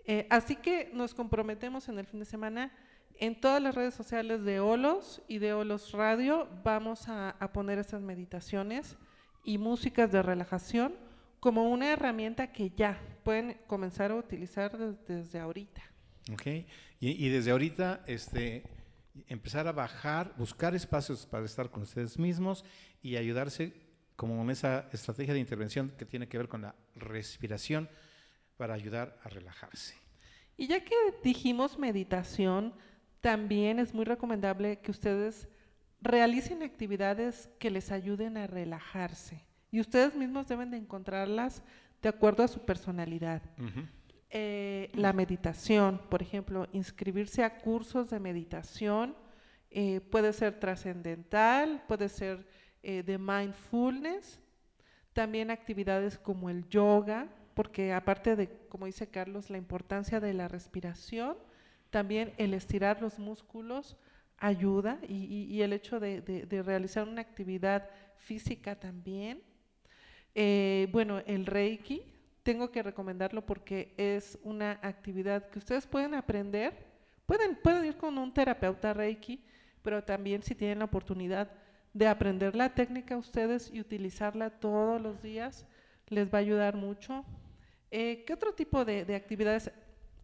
[0.04, 2.72] Eh, así que nos comprometemos en el fin de semana
[3.20, 8.00] en todas las redes sociales de Olos y de Olos Radio, vamos a, poner estas
[8.00, 8.96] meditaciones
[9.44, 10.94] y músicas de relajación
[11.38, 15.82] como una herramienta que ya pueden comenzar a utilizar desde, ahorita.
[16.32, 16.66] Ok, y,
[17.00, 18.64] y, desde ahorita este,
[19.28, 22.64] empezar a bajar, buscar espacios para estar con ustedes mismos
[23.02, 23.74] y ayudarse
[24.16, 27.88] como en esa estrategia de intervención que tiene que ver con la respiración
[28.56, 29.94] para ayudar a relajarse.
[30.56, 32.74] Y ya que dijimos meditación,
[33.20, 35.48] también es muy recomendable que ustedes
[36.00, 39.44] realicen actividades que les ayuden a relajarse.
[39.70, 41.62] Y ustedes mismos deben de encontrarlas
[42.02, 43.42] de acuerdo a su personalidad.
[44.30, 49.14] Eh, la meditación, por ejemplo, inscribirse a cursos de meditación
[49.70, 52.46] eh, puede ser trascendental, puede ser
[52.82, 54.40] eh, de mindfulness,
[55.12, 60.48] también actividades como el yoga, porque aparte de, como dice Carlos, la importancia de la
[60.48, 61.36] respiración,
[61.90, 63.96] también el estirar los músculos
[64.38, 69.42] ayuda y, el hecho de, realizar una actividad física también.
[70.34, 72.02] Eh, bueno, el Reiki,
[72.42, 76.72] tengo que recomendarlo porque es una actividad que ustedes pueden aprender,
[77.26, 79.44] pueden, pueden ir con un terapeuta Reiki,
[79.82, 81.50] pero también si tienen la oportunidad
[81.92, 85.66] de aprender la técnica ustedes y utilizarla todos los días,
[86.08, 87.24] les va a ayudar mucho.
[87.90, 89.70] Eh, ¿Qué otro tipo de, actividades?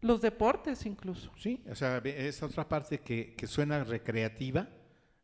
[0.07, 1.33] Los deportes incluso.
[1.37, 4.69] Sí, o sea, es otra parte que, suena recreativa,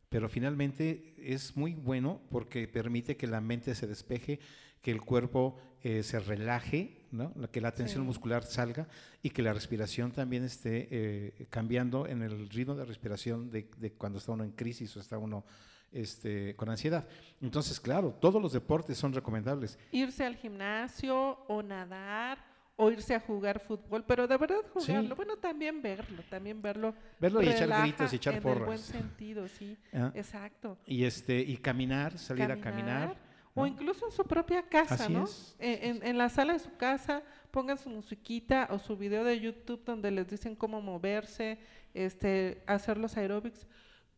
[0.09, 4.39] pero finalmente es muy bueno porque permite que la mente se despeje,
[4.81, 7.33] que el cuerpo eh, se relaje, ¿no?
[7.49, 8.87] que la tensión muscular salga
[9.21, 13.93] y que la respiración también esté eh, cambiando en el ritmo de respiración de, de,
[13.93, 15.45] cuando está uno en crisis o está uno
[15.93, 17.07] este, con ansiedad.
[17.41, 19.77] Entonces, claro, todos los deportes son recomendables.
[19.91, 25.37] Irse al gimnasio o nadar o irse a jugar fútbol, pero de verdad jugarlo, bueno,
[25.37, 26.95] también verlo, también verlo.
[27.19, 28.59] Verlo y echar gritos y echar porras.
[28.59, 30.11] En buen sentido, sí, ah.
[30.15, 30.77] exacto.
[30.87, 33.15] Y este y caminar, salir a caminar.
[33.55, 35.25] O incluso en su propia casa, ¿no?
[35.59, 39.83] En, en, la sala de su casa, pongan su musiquita o su video de YouTube
[39.85, 41.59] donde les dicen cómo moverse,
[41.93, 43.67] este, hacer los aeróbics.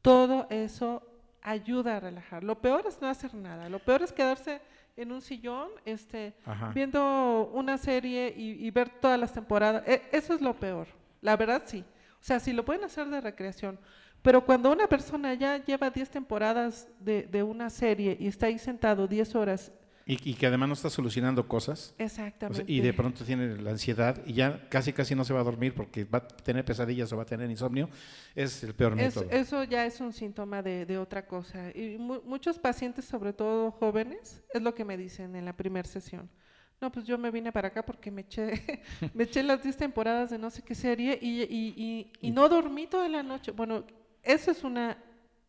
[0.02, 1.15] Todo eso
[1.46, 2.44] ayuda a relajar.
[2.44, 3.70] Lo peor es no hacer nada.
[3.70, 4.62] Lo peor es quedarse
[4.98, 6.34] en un sillón, este,
[6.74, 9.84] viendo una serie y, ver todas las temporadas.
[9.88, 10.88] E, eso es lo peor.
[11.22, 11.86] La verdad sí.
[12.20, 13.80] O sea, si lo pueden hacer de recreación.
[14.24, 18.58] Pero cuando una persona ya lleva 10 temporadas de, de, una serie y está ahí
[18.58, 19.72] sentado 10 horas
[20.08, 21.96] y, que además no está solucionando cosas.
[21.98, 22.64] Exactamente.
[22.72, 25.74] y de pronto tiene la ansiedad y ya casi casi no se va a dormir
[25.74, 27.90] porque va a tener pesadillas o va a tener insomnio.
[28.36, 29.28] Es el peor método.
[29.32, 31.72] Eso ya es un síntoma de, de otra cosa.
[31.72, 36.30] Y muchos pacientes, sobre todo jóvenes, es lo que me dicen en la primera sesión.
[36.80, 40.30] No, pues yo me vine para acá porque me eché, me eché las 10 temporadas
[40.30, 43.52] de no sé qué serie y, y, y, no dormí toda la noche.
[43.52, 43.86] Bueno,
[44.22, 44.78] eso es un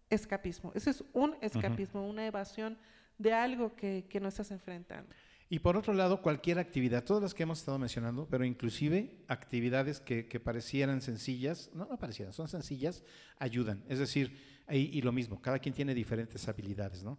[0.08, 2.78] escapismo, eso es un escapismo, una evasión
[3.18, 5.14] de algo que, que no estás enfrentando.
[5.48, 10.00] Y por otro lado, cualquier actividad, todas las que hemos estado mencionando, pero inclusive actividades
[10.00, 13.04] que, que parecieran sencillas, no, no parecieran, son sencillas,
[13.38, 13.84] ayudan.
[13.88, 14.36] Es decir,
[14.68, 17.16] y, y, lo mismo, cada quien tiene diferentes habilidades, ¿no?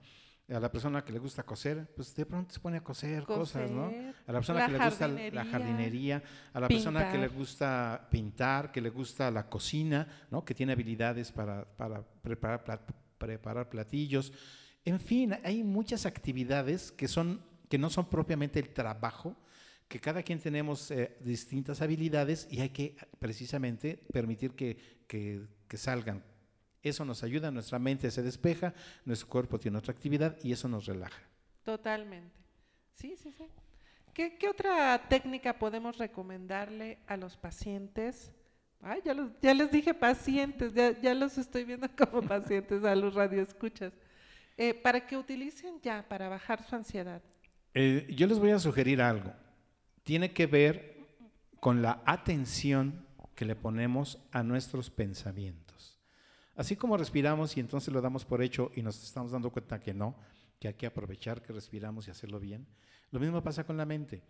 [0.50, 3.70] A la persona que le gusta coser, pues de pronto se pone a coser, cosas,
[3.72, 3.86] ¿no?
[4.28, 8.08] A la persona la que le gusta la jardinería, a la persona que le gusta
[8.12, 10.44] pintar, que le gusta la cocina, ¿no?
[10.44, 14.34] Que tiene habilidades para, para preparar, plat- preparar platillos.
[14.88, 19.36] En fin, hay muchas actividades que, son, que no son propiamente el trabajo,
[19.90, 25.46] que cada quien tenemos eh, distintas habilidades y hay que precisamente permitir que, que-
[25.76, 26.24] salgan.
[26.82, 28.74] Eso nos ayuda, nuestra mente se despeja,
[29.04, 31.22] nuestro cuerpo tiene otra actividad y eso nos relaja.
[31.64, 32.40] Totalmente.
[32.96, 33.44] Sí, sí, sí.
[34.14, 38.32] ¿Qué, qué otra técnica podemos recomendarle a los pacientes?
[38.82, 42.96] Ay, ya, los- ya les dije pacientes, ya, ya los estoy viendo como pacientes a
[42.96, 43.92] los radioescuchas.
[44.58, 47.22] Eh, para que utilicen ya para bajar su ansiedad.
[47.76, 49.32] Eh, yo les voy a sugerir algo.
[50.04, 50.98] Tiene que ver
[51.60, 56.00] con la atención que le ponemos a nuestros pensamientos.
[56.56, 59.94] Así como respiramos y entonces lo damos por hecho y nos estamos dando cuenta que
[59.94, 60.16] no,
[60.60, 62.66] que hay que aprovechar que respiramos y hacerlo bien,
[63.12, 64.24] lo mismo pasa con la mente.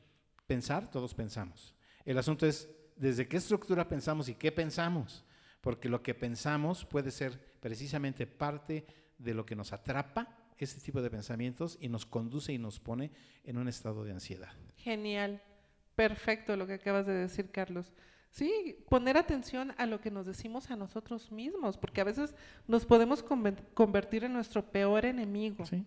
[0.45, 1.73] Pensar, todos pensamos.
[2.03, 5.23] El asunto es desde qué estructura pensamos y qué pensamos,
[5.61, 8.85] porque lo que pensamos puede ser precisamente parte
[9.17, 10.27] de lo que nos atrapa,
[10.57, 13.11] ese tipo de pensamientos, y nos conduce y nos pone
[13.43, 14.51] en un estado de ansiedad.
[14.77, 15.41] Genial.
[15.95, 17.93] Perfecto lo que acabas de decir, Carlos.
[18.29, 22.35] Sí, poner atención a lo que nos decimos a nosotros mismos, porque a veces
[22.67, 23.23] nos podemos
[23.73, 25.65] convertir en nuestro peor enemigo.
[25.65, 25.85] ¿Sí?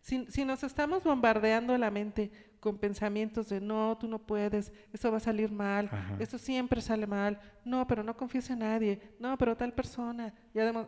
[0.00, 5.10] Si, si nos estamos bombardeando la mente con pensamientos de no, tú no puedes, esto
[5.10, 6.16] va a salir mal, Ajá.
[6.18, 10.58] esto siempre sale mal, no, pero no confíes en nadie, no, pero tal persona, y
[10.58, 10.86] además,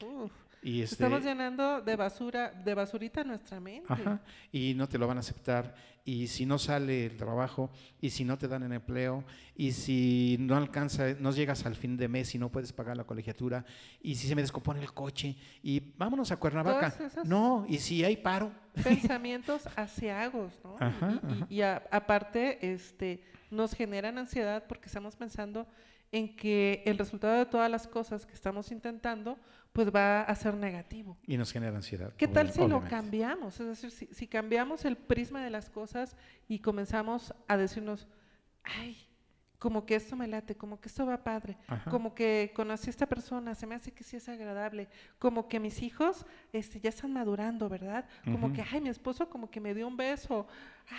[0.00, 0.32] uf.
[0.62, 3.92] Y este, estamos llenando de basura, de basurita nuestra mente.
[3.92, 4.20] Ajá,
[4.52, 8.24] y no te lo van a aceptar, y si no sale el trabajo, y si
[8.24, 12.34] no te dan el empleo, y si no alcanza, no llegas al fin de mes
[12.34, 13.64] y no puedes pagar la colegiatura,
[14.02, 16.92] y si se me descompone el coche, y vámonos a Cuernavaca.
[17.24, 18.50] No, y si hay paro.
[18.82, 20.76] pensamientos asiagos, ¿no?
[20.80, 21.46] Y- Ajá, y, ajá.
[21.50, 25.66] y a- aparte, este, nos generan ansiedad porque estamos pensando
[26.10, 29.36] en que el resultado de todas las cosas que estamos intentando,
[29.72, 31.16] pues va a ser negativo.
[31.26, 32.12] Y nos genera ansiedad.
[32.16, 33.60] ¿Qué tal si lo cambiamos?
[33.60, 36.16] Es decir, si, si cambiamos el prisma de las cosas
[36.48, 38.08] y comenzamos a decirnos,
[38.64, 39.08] ay,
[39.58, 41.90] como que esto me late, como que esto va padre, Ajá.
[41.90, 45.58] como que conocí a esta persona, se me hace que sí es agradable, como que
[45.58, 48.06] mis hijos este, ya están madurando, ¿verdad?
[48.24, 50.46] Como que, ay, mi esposo como que me dio un beso,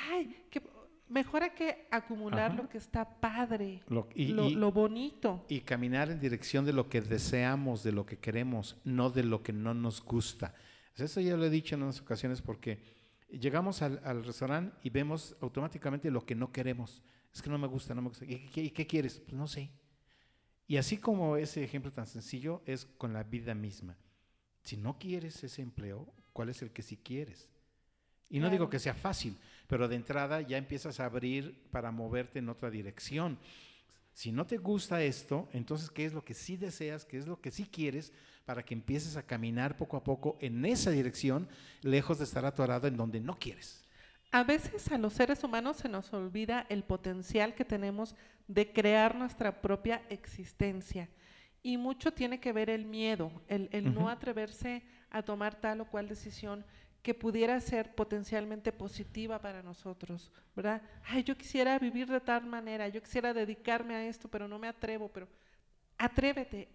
[0.10, 0.62] ay, que
[1.10, 2.62] mejor hay que acumular Ajá.
[2.62, 5.46] lo que está padre, Lo- y- lo, y- lo bonito.
[5.50, 9.44] Y caminar en dirección de lo que deseamos, de lo que queremos, no de lo
[9.44, 10.54] que no nos gusta.
[10.96, 12.82] Eso ya lo he dicho en unas ocasiones porque
[13.30, 17.02] llegamos al, al restaurante y vemos automáticamente lo que no queremos.
[17.34, 18.26] Es que no me gusta, no me gusta.
[18.26, 19.20] ¿Y qué, qué quieres?
[19.20, 19.72] Pues no sé.
[20.68, 23.98] Y así como ese ejemplo tan sencillo es con la vida misma.
[24.62, 27.50] Si no quieres ese empleo, ¿cuál es el que sí quieres?
[28.30, 28.70] Y no digo Claro.
[28.72, 29.38] que sea fácil,
[29.70, 33.38] pero de entrada ya empiezas a abrir para moverte en otra dirección.
[34.14, 37.06] Si no te gusta esto, entonces, ¿qué es lo que sí deseas?
[37.06, 38.12] ¿Qué es lo que sí quieres?
[38.46, 41.48] Para que empieces a caminar poco a poco en esa dirección,
[41.84, 43.86] lejos de estar atorado en donde no quieres.
[44.32, 48.16] A veces a los seres humanos se nos olvida el potencial que tenemos
[48.48, 51.10] de crear nuestra propia existencia.
[51.62, 55.86] Y mucho tiene que ver el miedo, el, el no atreverse a tomar tal o
[55.86, 56.66] cual decisión
[57.10, 60.80] que pudiera ser potencialmente positiva para nosotros, ¿verdad?
[61.04, 64.68] Ay, yo quisiera vivir de tal manera, yo quisiera dedicarme a esto, pero no me
[64.68, 65.28] atrevo, pero
[65.98, 66.68] atrévete.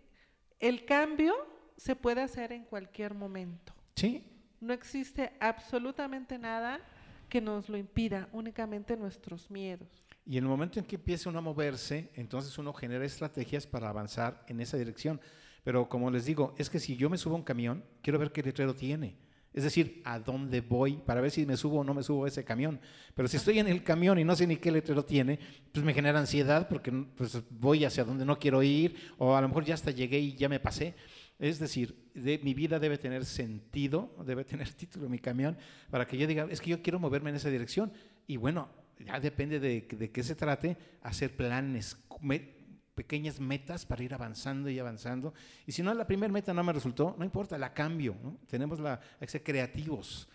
[0.59, 1.35] El cambio
[1.77, 3.73] se puede hacer en cualquier momento.
[3.95, 4.29] Sí,
[4.61, 6.81] No existe absolutamente nada
[7.29, 10.05] que nos lo impida, únicamente nuestros miedos.
[10.27, 13.89] Y en el momento en que empiece uno a moverse, entonces uno genera estrategias para
[13.89, 15.21] avanzar en esa dirección.
[15.63, 18.33] Pero como les digo, es que si yo me subo a un camión, quiero ver
[18.33, 19.23] qué letrero tiene.
[19.55, 22.29] Es decir, a dónde voy para ver si me subo o no me subo a
[22.29, 22.81] ese camión.
[23.15, 25.39] Pero si estoy en el camión y no sé ni qué letrero tiene,
[25.71, 29.47] pues me genera ansiedad porque pues, voy hacia donde no quiero ir o a lo
[29.47, 30.97] mejor ya hasta llegué y ya me pasé.
[31.39, 35.57] Es decir, de, mi vida debe tener sentido, debe tener título mi camión
[35.89, 37.93] para que yo diga, es que yo quiero moverme en esa dirección.
[38.27, 38.69] Y bueno,
[39.07, 41.97] ya depende de, de qué se trate, hacer planes,
[42.95, 45.35] pequeñas metas para ir avanzando y avanzando.
[45.67, 48.17] Y si no, la primera meta no me resultó, no importa, la cambio.
[48.23, 48.39] ¿no?
[48.49, 50.29] Tenemos la, hay que ser creativos.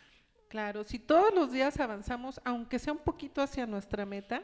[0.50, 4.44] Claro, si todos los días avanzamos, aunque sea un poquito hacia nuestra meta,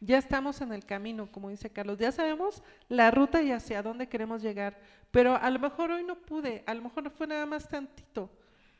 [0.00, 4.08] ya estamos en el camino, como dice Carlos, ya sabemos la ruta y hacia dónde
[4.08, 4.80] queremos llegar,
[5.12, 8.28] pero a lo mejor hoy no pude, a lo mejor fue nada más tantito,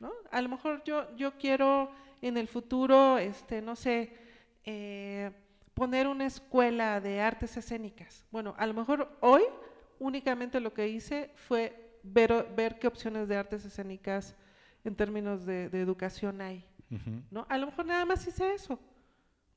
[0.00, 0.10] ¿no?
[0.32, 4.16] A lo mejor yo, yo quiero en el futuro, este, no sé,
[4.64, 5.30] eh,
[5.74, 8.24] poner una escuela de artes escénicas.
[8.30, 9.42] Bueno, a lo mejor hoy
[9.98, 14.34] únicamente lo que hice fue ver, ver qué opciones de artes escénicas
[14.84, 16.64] en términos de, de educación hay.
[17.30, 17.46] ¿no?
[17.48, 18.78] A lo mejor nada más hice eso.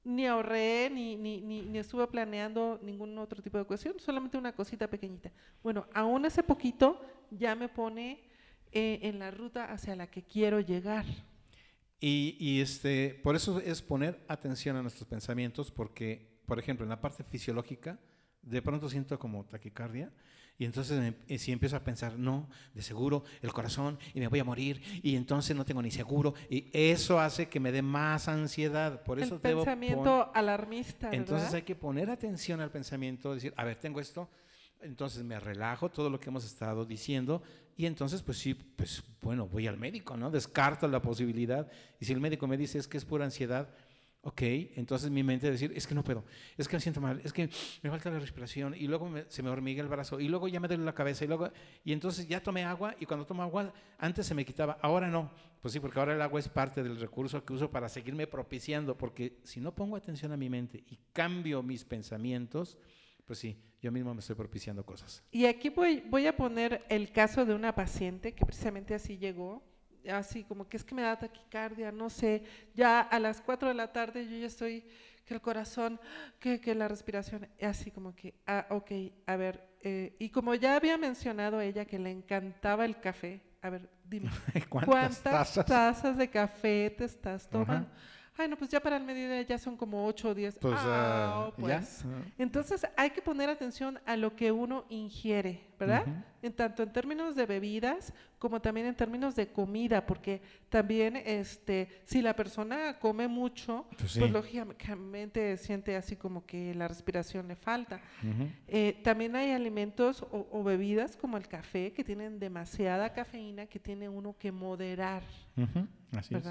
[0.04, 4.54] Ni ahorré, ni, ni, ni, ni estuve planeando ningún otro tipo de cuestión, solamente una
[4.54, 5.32] cosita pequeñita.
[5.64, 7.02] Bueno, aún ese poquito
[7.32, 8.24] ya me pone
[8.72, 11.06] eh, en la ruta hacia la que quiero llegar.
[12.08, 16.92] Y, y, este, por eso es poner atención a nuestros pensamientos, porque, por ejemplo, en
[16.92, 17.98] la parte fisiológica,
[18.44, 20.12] de pronto siento como taquicardia,
[20.60, 24.38] y entonces me- si empiezo a pensar, no, de seguro el corazón, y me voy
[24.38, 28.28] a morir, y entonces no tengo ni seguro, y eso hace que me dé más
[28.28, 29.02] ansiedad.
[29.04, 31.56] Por eso El debo pensamiento alarmista, Entonces ¿verdad?
[31.56, 34.30] hay que poner atención al pensamiento, decir, a ver, tengo esto,
[34.82, 37.42] entonces me relajo todo lo que hemos estado diciendo
[37.78, 40.32] y entonces pues sí, pues bueno, voy al médico, ¿no?
[40.32, 41.70] Descarto la posibilidad
[42.00, 43.70] y si el médico me dice es que es pura ansiedad,
[44.22, 44.42] ok,
[44.76, 46.24] entonces mi mente decir, es que no puedo,
[46.58, 47.50] es que me siento mal, es que
[47.84, 50.60] me falta la respiración y luego me- se me hormiga el brazo y luego ya
[50.60, 51.52] me duele la cabeza y luego,
[51.84, 55.30] y entonces ya tomé agua y cuando tomo agua, antes se me quitaba, ahora no,
[55.62, 58.98] pues sí, porque ahora el agua es parte del recurso que uso para seguirme propiciando,
[58.98, 62.78] porque si no pongo atención a mi mente y cambio mis pensamientos,
[63.26, 65.24] pues sí, yo mismo me estoy propiciando cosas.
[65.32, 69.64] Y aquí voy, voy a poner el caso de una paciente que precisamente así llegó,
[70.12, 73.74] así como que es que me da taquicardia, no sé, ya a las 4 de
[73.74, 74.84] la tarde yo ya estoy,
[75.26, 76.00] que el corazón,
[76.40, 78.92] que, que la respiración, así como que, ah, ok,
[79.26, 83.70] a ver, eh, y como ya había mencionado ella que le encantaba el café, a
[83.72, 84.30] ver, dime,
[84.70, 85.66] ¿Cuántas, ¿cuántas tazas?
[85.66, 87.88] tazas de café te estás Ajá.
[88.38, 90.60] Ay, no, pues ya para el mediodía ya son como 8 o 10.
[90.60, 92.04] Pues, ah, ah, pues.
[92.04, 92.10] ya.
[92.38, 96.04] Entonces hay que poner atención a lo que uno ingiere, ¿verdad?
[96.42, 101.88] En tanto en términos de bebidas como también en términos de comida, porque también este,
[102.04, 104.20] si la persona come mucho, Pues sí.
[104.20, 108.02] pues lógicamente siente así como que la respiración le falta.
[108.68, 113.80] Eh, también hay alimentos o, o bebidas como el café que tienen demasiada cafeína que
[113.80, 115.24] tiene uno que moderar.
[115.56, 116.44] Ujú, Así es.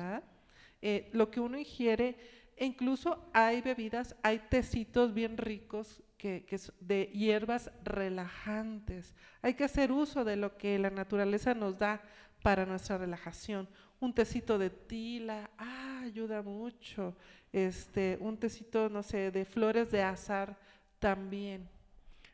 [0.86, 2.14] Eh, lo que uno ingiere,
[2.58, 9.14] e incluso hay bebidas, hay tecitos bien ricos que, que de hierbas relajantes.
[9.40, 12.02] Hay que hacer uso de lo que la naturaleza nos da
[12.42, 13.66] para nuestra relajación.
[13.98, 17.16] Un tecito de tila, ah, ayuda mucho.
[17.50, 20.58] Este, un tecito, no sé, de flores de azar
[20.98, 21.66] también.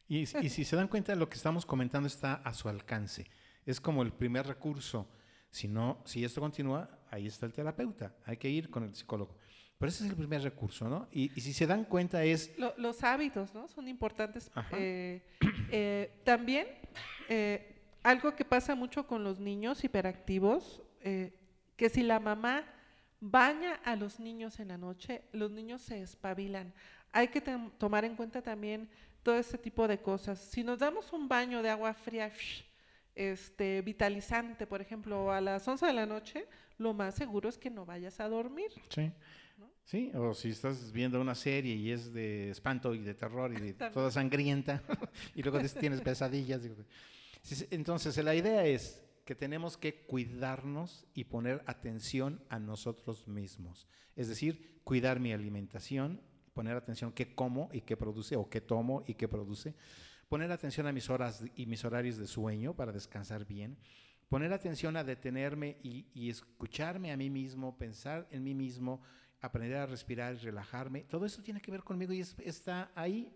[0.09, 3.27] Y, y si se dan cuenta, lo que estamos comentando está a su alcance.
[3.65, 5.09] Es como el primer recurso.
[5.53, 8.15] Si no, si esto continúa, ahí está el terapeuta.
[8.25, 9.37] Hay que ir con el psicólogo.
[9.79, 11.09] Pero ese es el primer recurso, ¿no?
[11.11, 13.67] Y, y si se dan cuenta es, Lo- los hábitos, ¿no?
[13.69, 14.51] Son importantes.
[14.73, 15.23] Eh,
[15.71, 16.67] eh, también,
[17.29, 21.33] eh, algo que pasa mucho con los niños hiperactivos, eh,
[21.77, 22.65] que si la mamá
[23.21, 26.75] baña a los niños en la noche, los niños se espabilan.
[27.13, 27.41] Hay que
[27.79, 28.89] tomar en cuenta también
[29.23, 30.39] todo ese tipo de cosas.
[30.41, 32.31] Si nos damos un baño de agua fría,
[33.15, 36.47] este, vitalizante, por ejemplo, a las 11 de la noche,
[36.81, 38.71] lo más seguro es que no vayas a dormir.
[38.89, 39.13] sí,
[39.85, 43.61] sí, o si estás viendo una serie y es de espanto y de terror y
[43.61, 44.83] de toda sangrienta
[45.35, 46.63] y luego tienes pesadillas.
[47.71, 53.87] Entonces, la idea es que tenemos que cuidarnos y poner atención a nosotros mismos.
[54.17, 56.23] Es decir, cuidar mi alimentación,
[56.55, 59.75] poner atención qué como y qué produce, o qué tomo y qué produce.
[60.31, 63.77] Poner atención a mis horas y mis horarios de sueño para descansar bien.
[64.31, 69.03] Poner atención a detenerme y, y escucharme a mí mismo, pensar en mí mismo,
[69.41, 71.01] aprender a respirar y relajarme.
[71.03, 73.31] Todo eso tiene que ver conmigo y es- está ahí,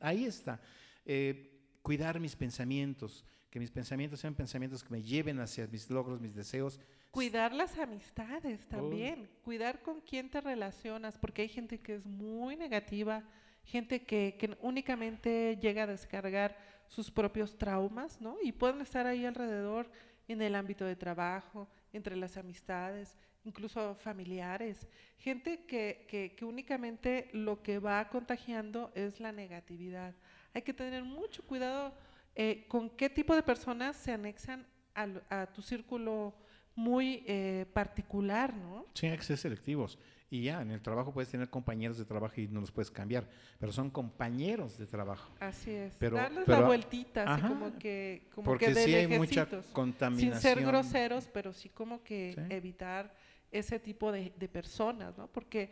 [0.00, 0.60] ahí está.
[1.06, 6.20] Eh, cuidar mis pensamientos, que mis pensamientos sean pensamientos que me lleven hacia mis logros,
[6.20, 6.78] mis deseos.
[7.10, 12.54] Cuidar las amistades también, cuidar con quién te relacionas, porque hay gente que es muy
[12.56, 13.22] negativa,
[13.64, 16.54] gente que, que únicamente llega a descargar
[16.88, 18.36] sus propios traumas, ¿no?
[18.42, 19.90] Y pueden estar ahí alrededor
[20.28, 24.88] en el ámbito de trabajo, entre las amistades, incluso familiares.
[25.18, 26.06] Gente que,
[26.36, 30.14] que, únicamente lo que va contagiando es la negatividad.
[30.54, 31.94] Hay que tener mucho cuidado
[32.34, 36.34] eh, con qué tipo de personas se anexan al- a, tu círculo
[36.74, 38.86] muy eh, particular, ¿no?
[38.94, 39.98] Sí, hay que selectivos.
[40.30, 43.28] Y ya, en el trabajo puedes tener compañeros de trabajo y no los puedes cambiar,
[43.58, 45.30] pero son compañeros de trabajo.
[45.38, 45.94] Así es.
[45.98, 49.46] Pero- Darles pero- la vueltita, así como que, como Porque que de sí hay mucha
[49.72, 50.32] contaminación.
[50.32, 52.40] sin ser groseros, pero sí como que Sí.
[52.54, 53.14] evitar
[53.52, 55.28] ese tipo de, de personas, ¿no?
[55.28, 55.70] Porque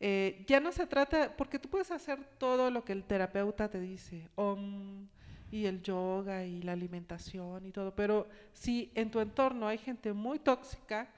[0.00, 3.80] eh, ya no se trata, porque tú puedes hacer todo lo que el terapeuta te
[3.80, 5.08] dice, om,
[5.50, 10.12] y el yoga y la alimentación y todo, pero si en tu entorno hay gente
[10.12, 11.08] muy tóxica,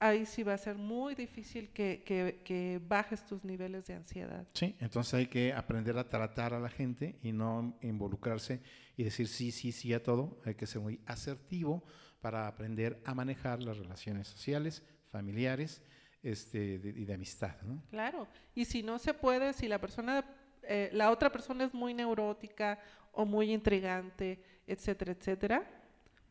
[0.00, 4.46] ahí sí va a ser muy difícil que, que, que, bajes tus niveles de ansiedad.
[4.52, 8.60] Sí, entonces hay que aprender a tratar a la gente y no involucrarse
[8.96, 10.40] y decir sí, sí, sí a todo.
[10.44, 11.84] Hay que ser muy asertivo
[12.20, 15.82] para aprender a manejar las relaciones sociales, familiares
[16.22, 17.60] este, y de, de, amistad.
[17.62, 17.82] ¿no?
[17.90, 20.24] Claro, y si no se puede, si la persona,
[20.62, 22.78] eh, la otra persona es muy neurótica
[23.12, 25.77] o muy intrigante, etcétera, etcétera,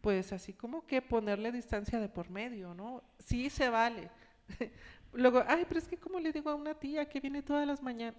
[0.08, 3.04] pues así como que ponerle distancia de por medio, ¿no?
[3.20, 4.10] Sí se vale.
[5.12, 7.84] Luego, ay, pero es que como le digo a una tía que viene todas las
[7.84, 8.16] mañanas,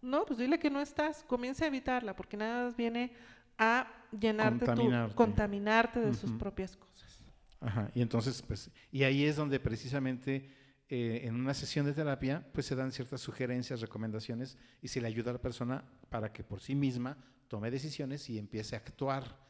[0.00, 3.12] no, pues dile que no estás, comienza a evitarla, porque nada más viene
[3.58, 6.14] a llenarte, contaminarte, tu, contaminarte de uh -huh.
[6.14, 7.20] sus propias cosas.
[7.58, 10.48] Ajá, y entonces, pues, y ahí es donde precisamente
[10.88, 15.08] eh, en una sesión de terapia, pues se dan ciertas sugerencias, recomendaciones, y se le
[15.08, 17.16] ayuda a la persona para que por sí misma
[17.48, 19.42] tome decisiones y empiece a actuar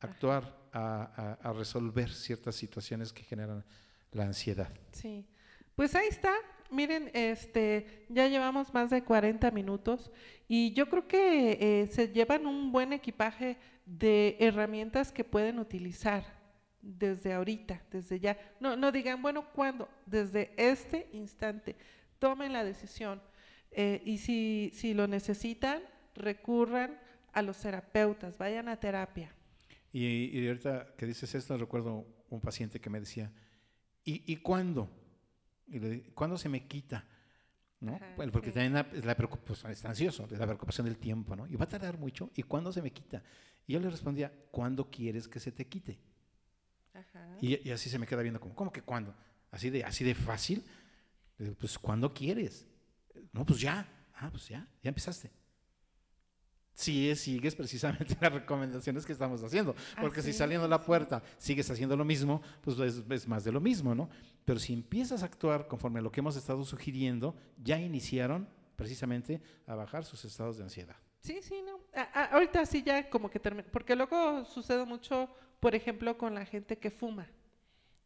[0.00, 3.64] actuar a, resolver ciertas situaciones que generan
[4.12, 4.72] la ansiedad.
[4.92, 5.26] Sí,
[5.74, 6.32] pues ahí está.
[6.70, 10.10] Miren, este, ya llevamos más de 40 minutos
[10.46, 16.24] y yo creo que eh, se llevan un buen equipaje de herramientas que pueden utilizar
[16.80, 18.38] desde ahorita, desde ya.
[18.60, 19.88] No, no digan, bueno, ¿cuándo?
[20.06, 21.76] Desde este instante.
[22.20, 23.20] Tomen la decisión
[23.72, 25.82] eh, y si, si lo necesitan,
[26.14, 26.98] recurran
[27.32, 29.32] a los terapeutas, vayan a terapia.
[29.92, 33.32] Y, y, ahorita que dices esto, recuerdo un paciente que me decía,
[34.04, 34.88] ¿y, y cuándo?
[35.66, 37.04] Y le, ¿Cuándo se me quita?
[37.80, 37.96] ¿no?
[37.96, 38.54] Ajá, bueno, porque sí.
[38.54, 41.46] también la, la preocupación, está ansioso, la preocupación del tiempo, ¿no?
[41.46, 43.22] Y va a tardar mucho, ¿y cuándo se me quita?
[43.66, 45.98] Y yo le respondía, ¿cuándo quieres que se te quite?
[46.92, 47.36] Ajá.
[47.40, 49.14] Y, y, así se me queda viendo como, ¿cómo que cuándo?
[49.50, 50.64] Así de, así de fácil.
[51.38, 52.68] Le digo, pues, ¿cuándo quieres?
[53.32, 53.88] No, pues ya.
[54.14, 55.30] Ah, pues ya, ya empezaste
[56.74, 59.74] si sigues precisamente las recomendaciones que estamos haciendo.
[60.00, 63.44] Porque así, si saliendo a la puerta sigues haciendo lo mismo, pues es, es, más
[63.44, 64.08] de lo mismo, ¿no?
[64.44, 69.42] Pero si empiezas a actuar conforme a lo que hemos estado sugiriendo, ya iniciaron precisamente
[69.66, 70.96] a bajar sus estados de ansiedad.
[71.20, 71.80] Sí, sí, no.
[71.94, 75.28] A, a, ahorita sí ya como que termina, porque luego sucede mucho,
[75.60, 77.28] por ejemplo, con la gente que fuma.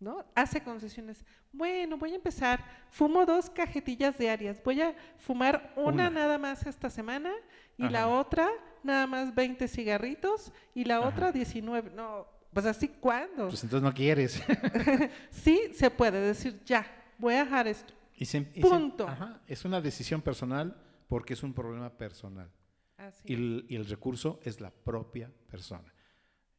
[0.05, 0.25] ¿No?
[0.35, 1.25] Hace concesiones.
[1.53, 2.63] Bueno, voy a empezar.
[2.91, 4.63] Fumo dos cajetillas diarias.
[4.63, 6.11] Voy a fumar una, una.
[6.11, 7.33] nada más esta semana
[7.79, 7.93] y Ajá.
[7.93, 8.51] la otra
[8.83, 11.09] nada más 20 cigarritos y la Ajá.
[11.09, 11.91] otra 19.
[11.95, 13.49] No, pues así, ¿cuándo?
[13.49, 14.43] Pues entonces no quieres.
[15.31, 16.87] sí, se puede decir, ya,
[17.19, 17.95] voy a dejar esto.
[18.17, 19.07] Y se, y Punto.
[19.07, 20.77] Se, ajá, es una decisión personal
[21.09, 22.51] porque es un problema personal.
[22.97, 25.93] Así y, el, y el recurso es la propia persona.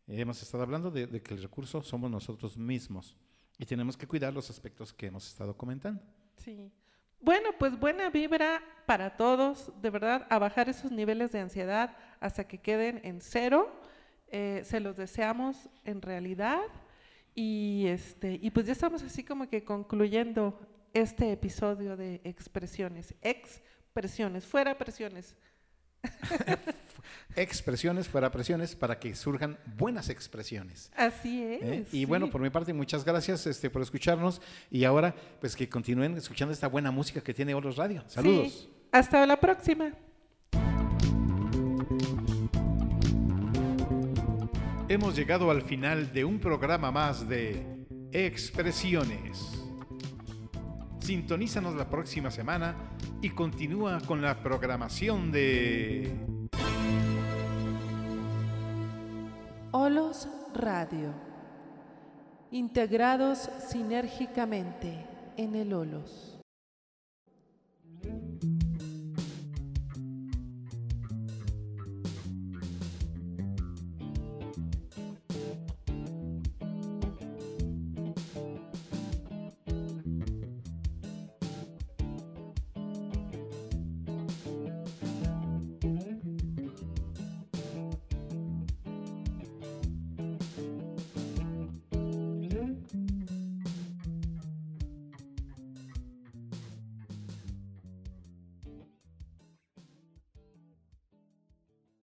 [0.07, 3.15] Hemos estado hablando de, de, que el recurso somos nosotros mismos
[3.58, 6.01] y tenemos que cuidar los aspectos que hemos estado comentando.
[6.38, 6.72] Sí.
[7.22, 12.47] Bueno, pues buena vibra para todos, de verdad, a bajar esos niveles de ansiedad hasta
[12.47, 13.82] que queden en cero.
[14.28, 16.62] Eh, se los deseamos en realidad.
[17.34, 20.60] Y, este, y pues ya estamos así como que concluyendo
[20.93, 23.16] este episodio de expresiones.
[23.22, 25.36] Expresiones, fuera presiones.
[27.36, 30.91] expresiones fuera presiones para que surjan buenas expresiones.
[30.95, 31.61] Así es.
[31.61, 31.86] ¿Eh?
[31.91, 32.05] Y sí.
[32.05, 36.53] bueno, por mi parte, muchas gracias este, por escucharnos y ahora pues que continúen escuchando
[36.53, 38.03] esta buena música que tiene Olos Radio.
[38.07, 38.51] Saludos.
[38.51, 38.69] Sí.
[38.91, 39.91] Hasta la próxima.
[44.88, 47.65] Hemos llegado al final de un programa más de
[48.11, 49.65] Expresiones.
[50.99, 52.75] Sintonízanos la próxima semana
[53.21, 56.13] y continúa con la programación de
[59.78, 61.13] Olos Radio,
[62.49, 65.05] integrados sinérgicamente
[65.36, 66.39] en el Olos.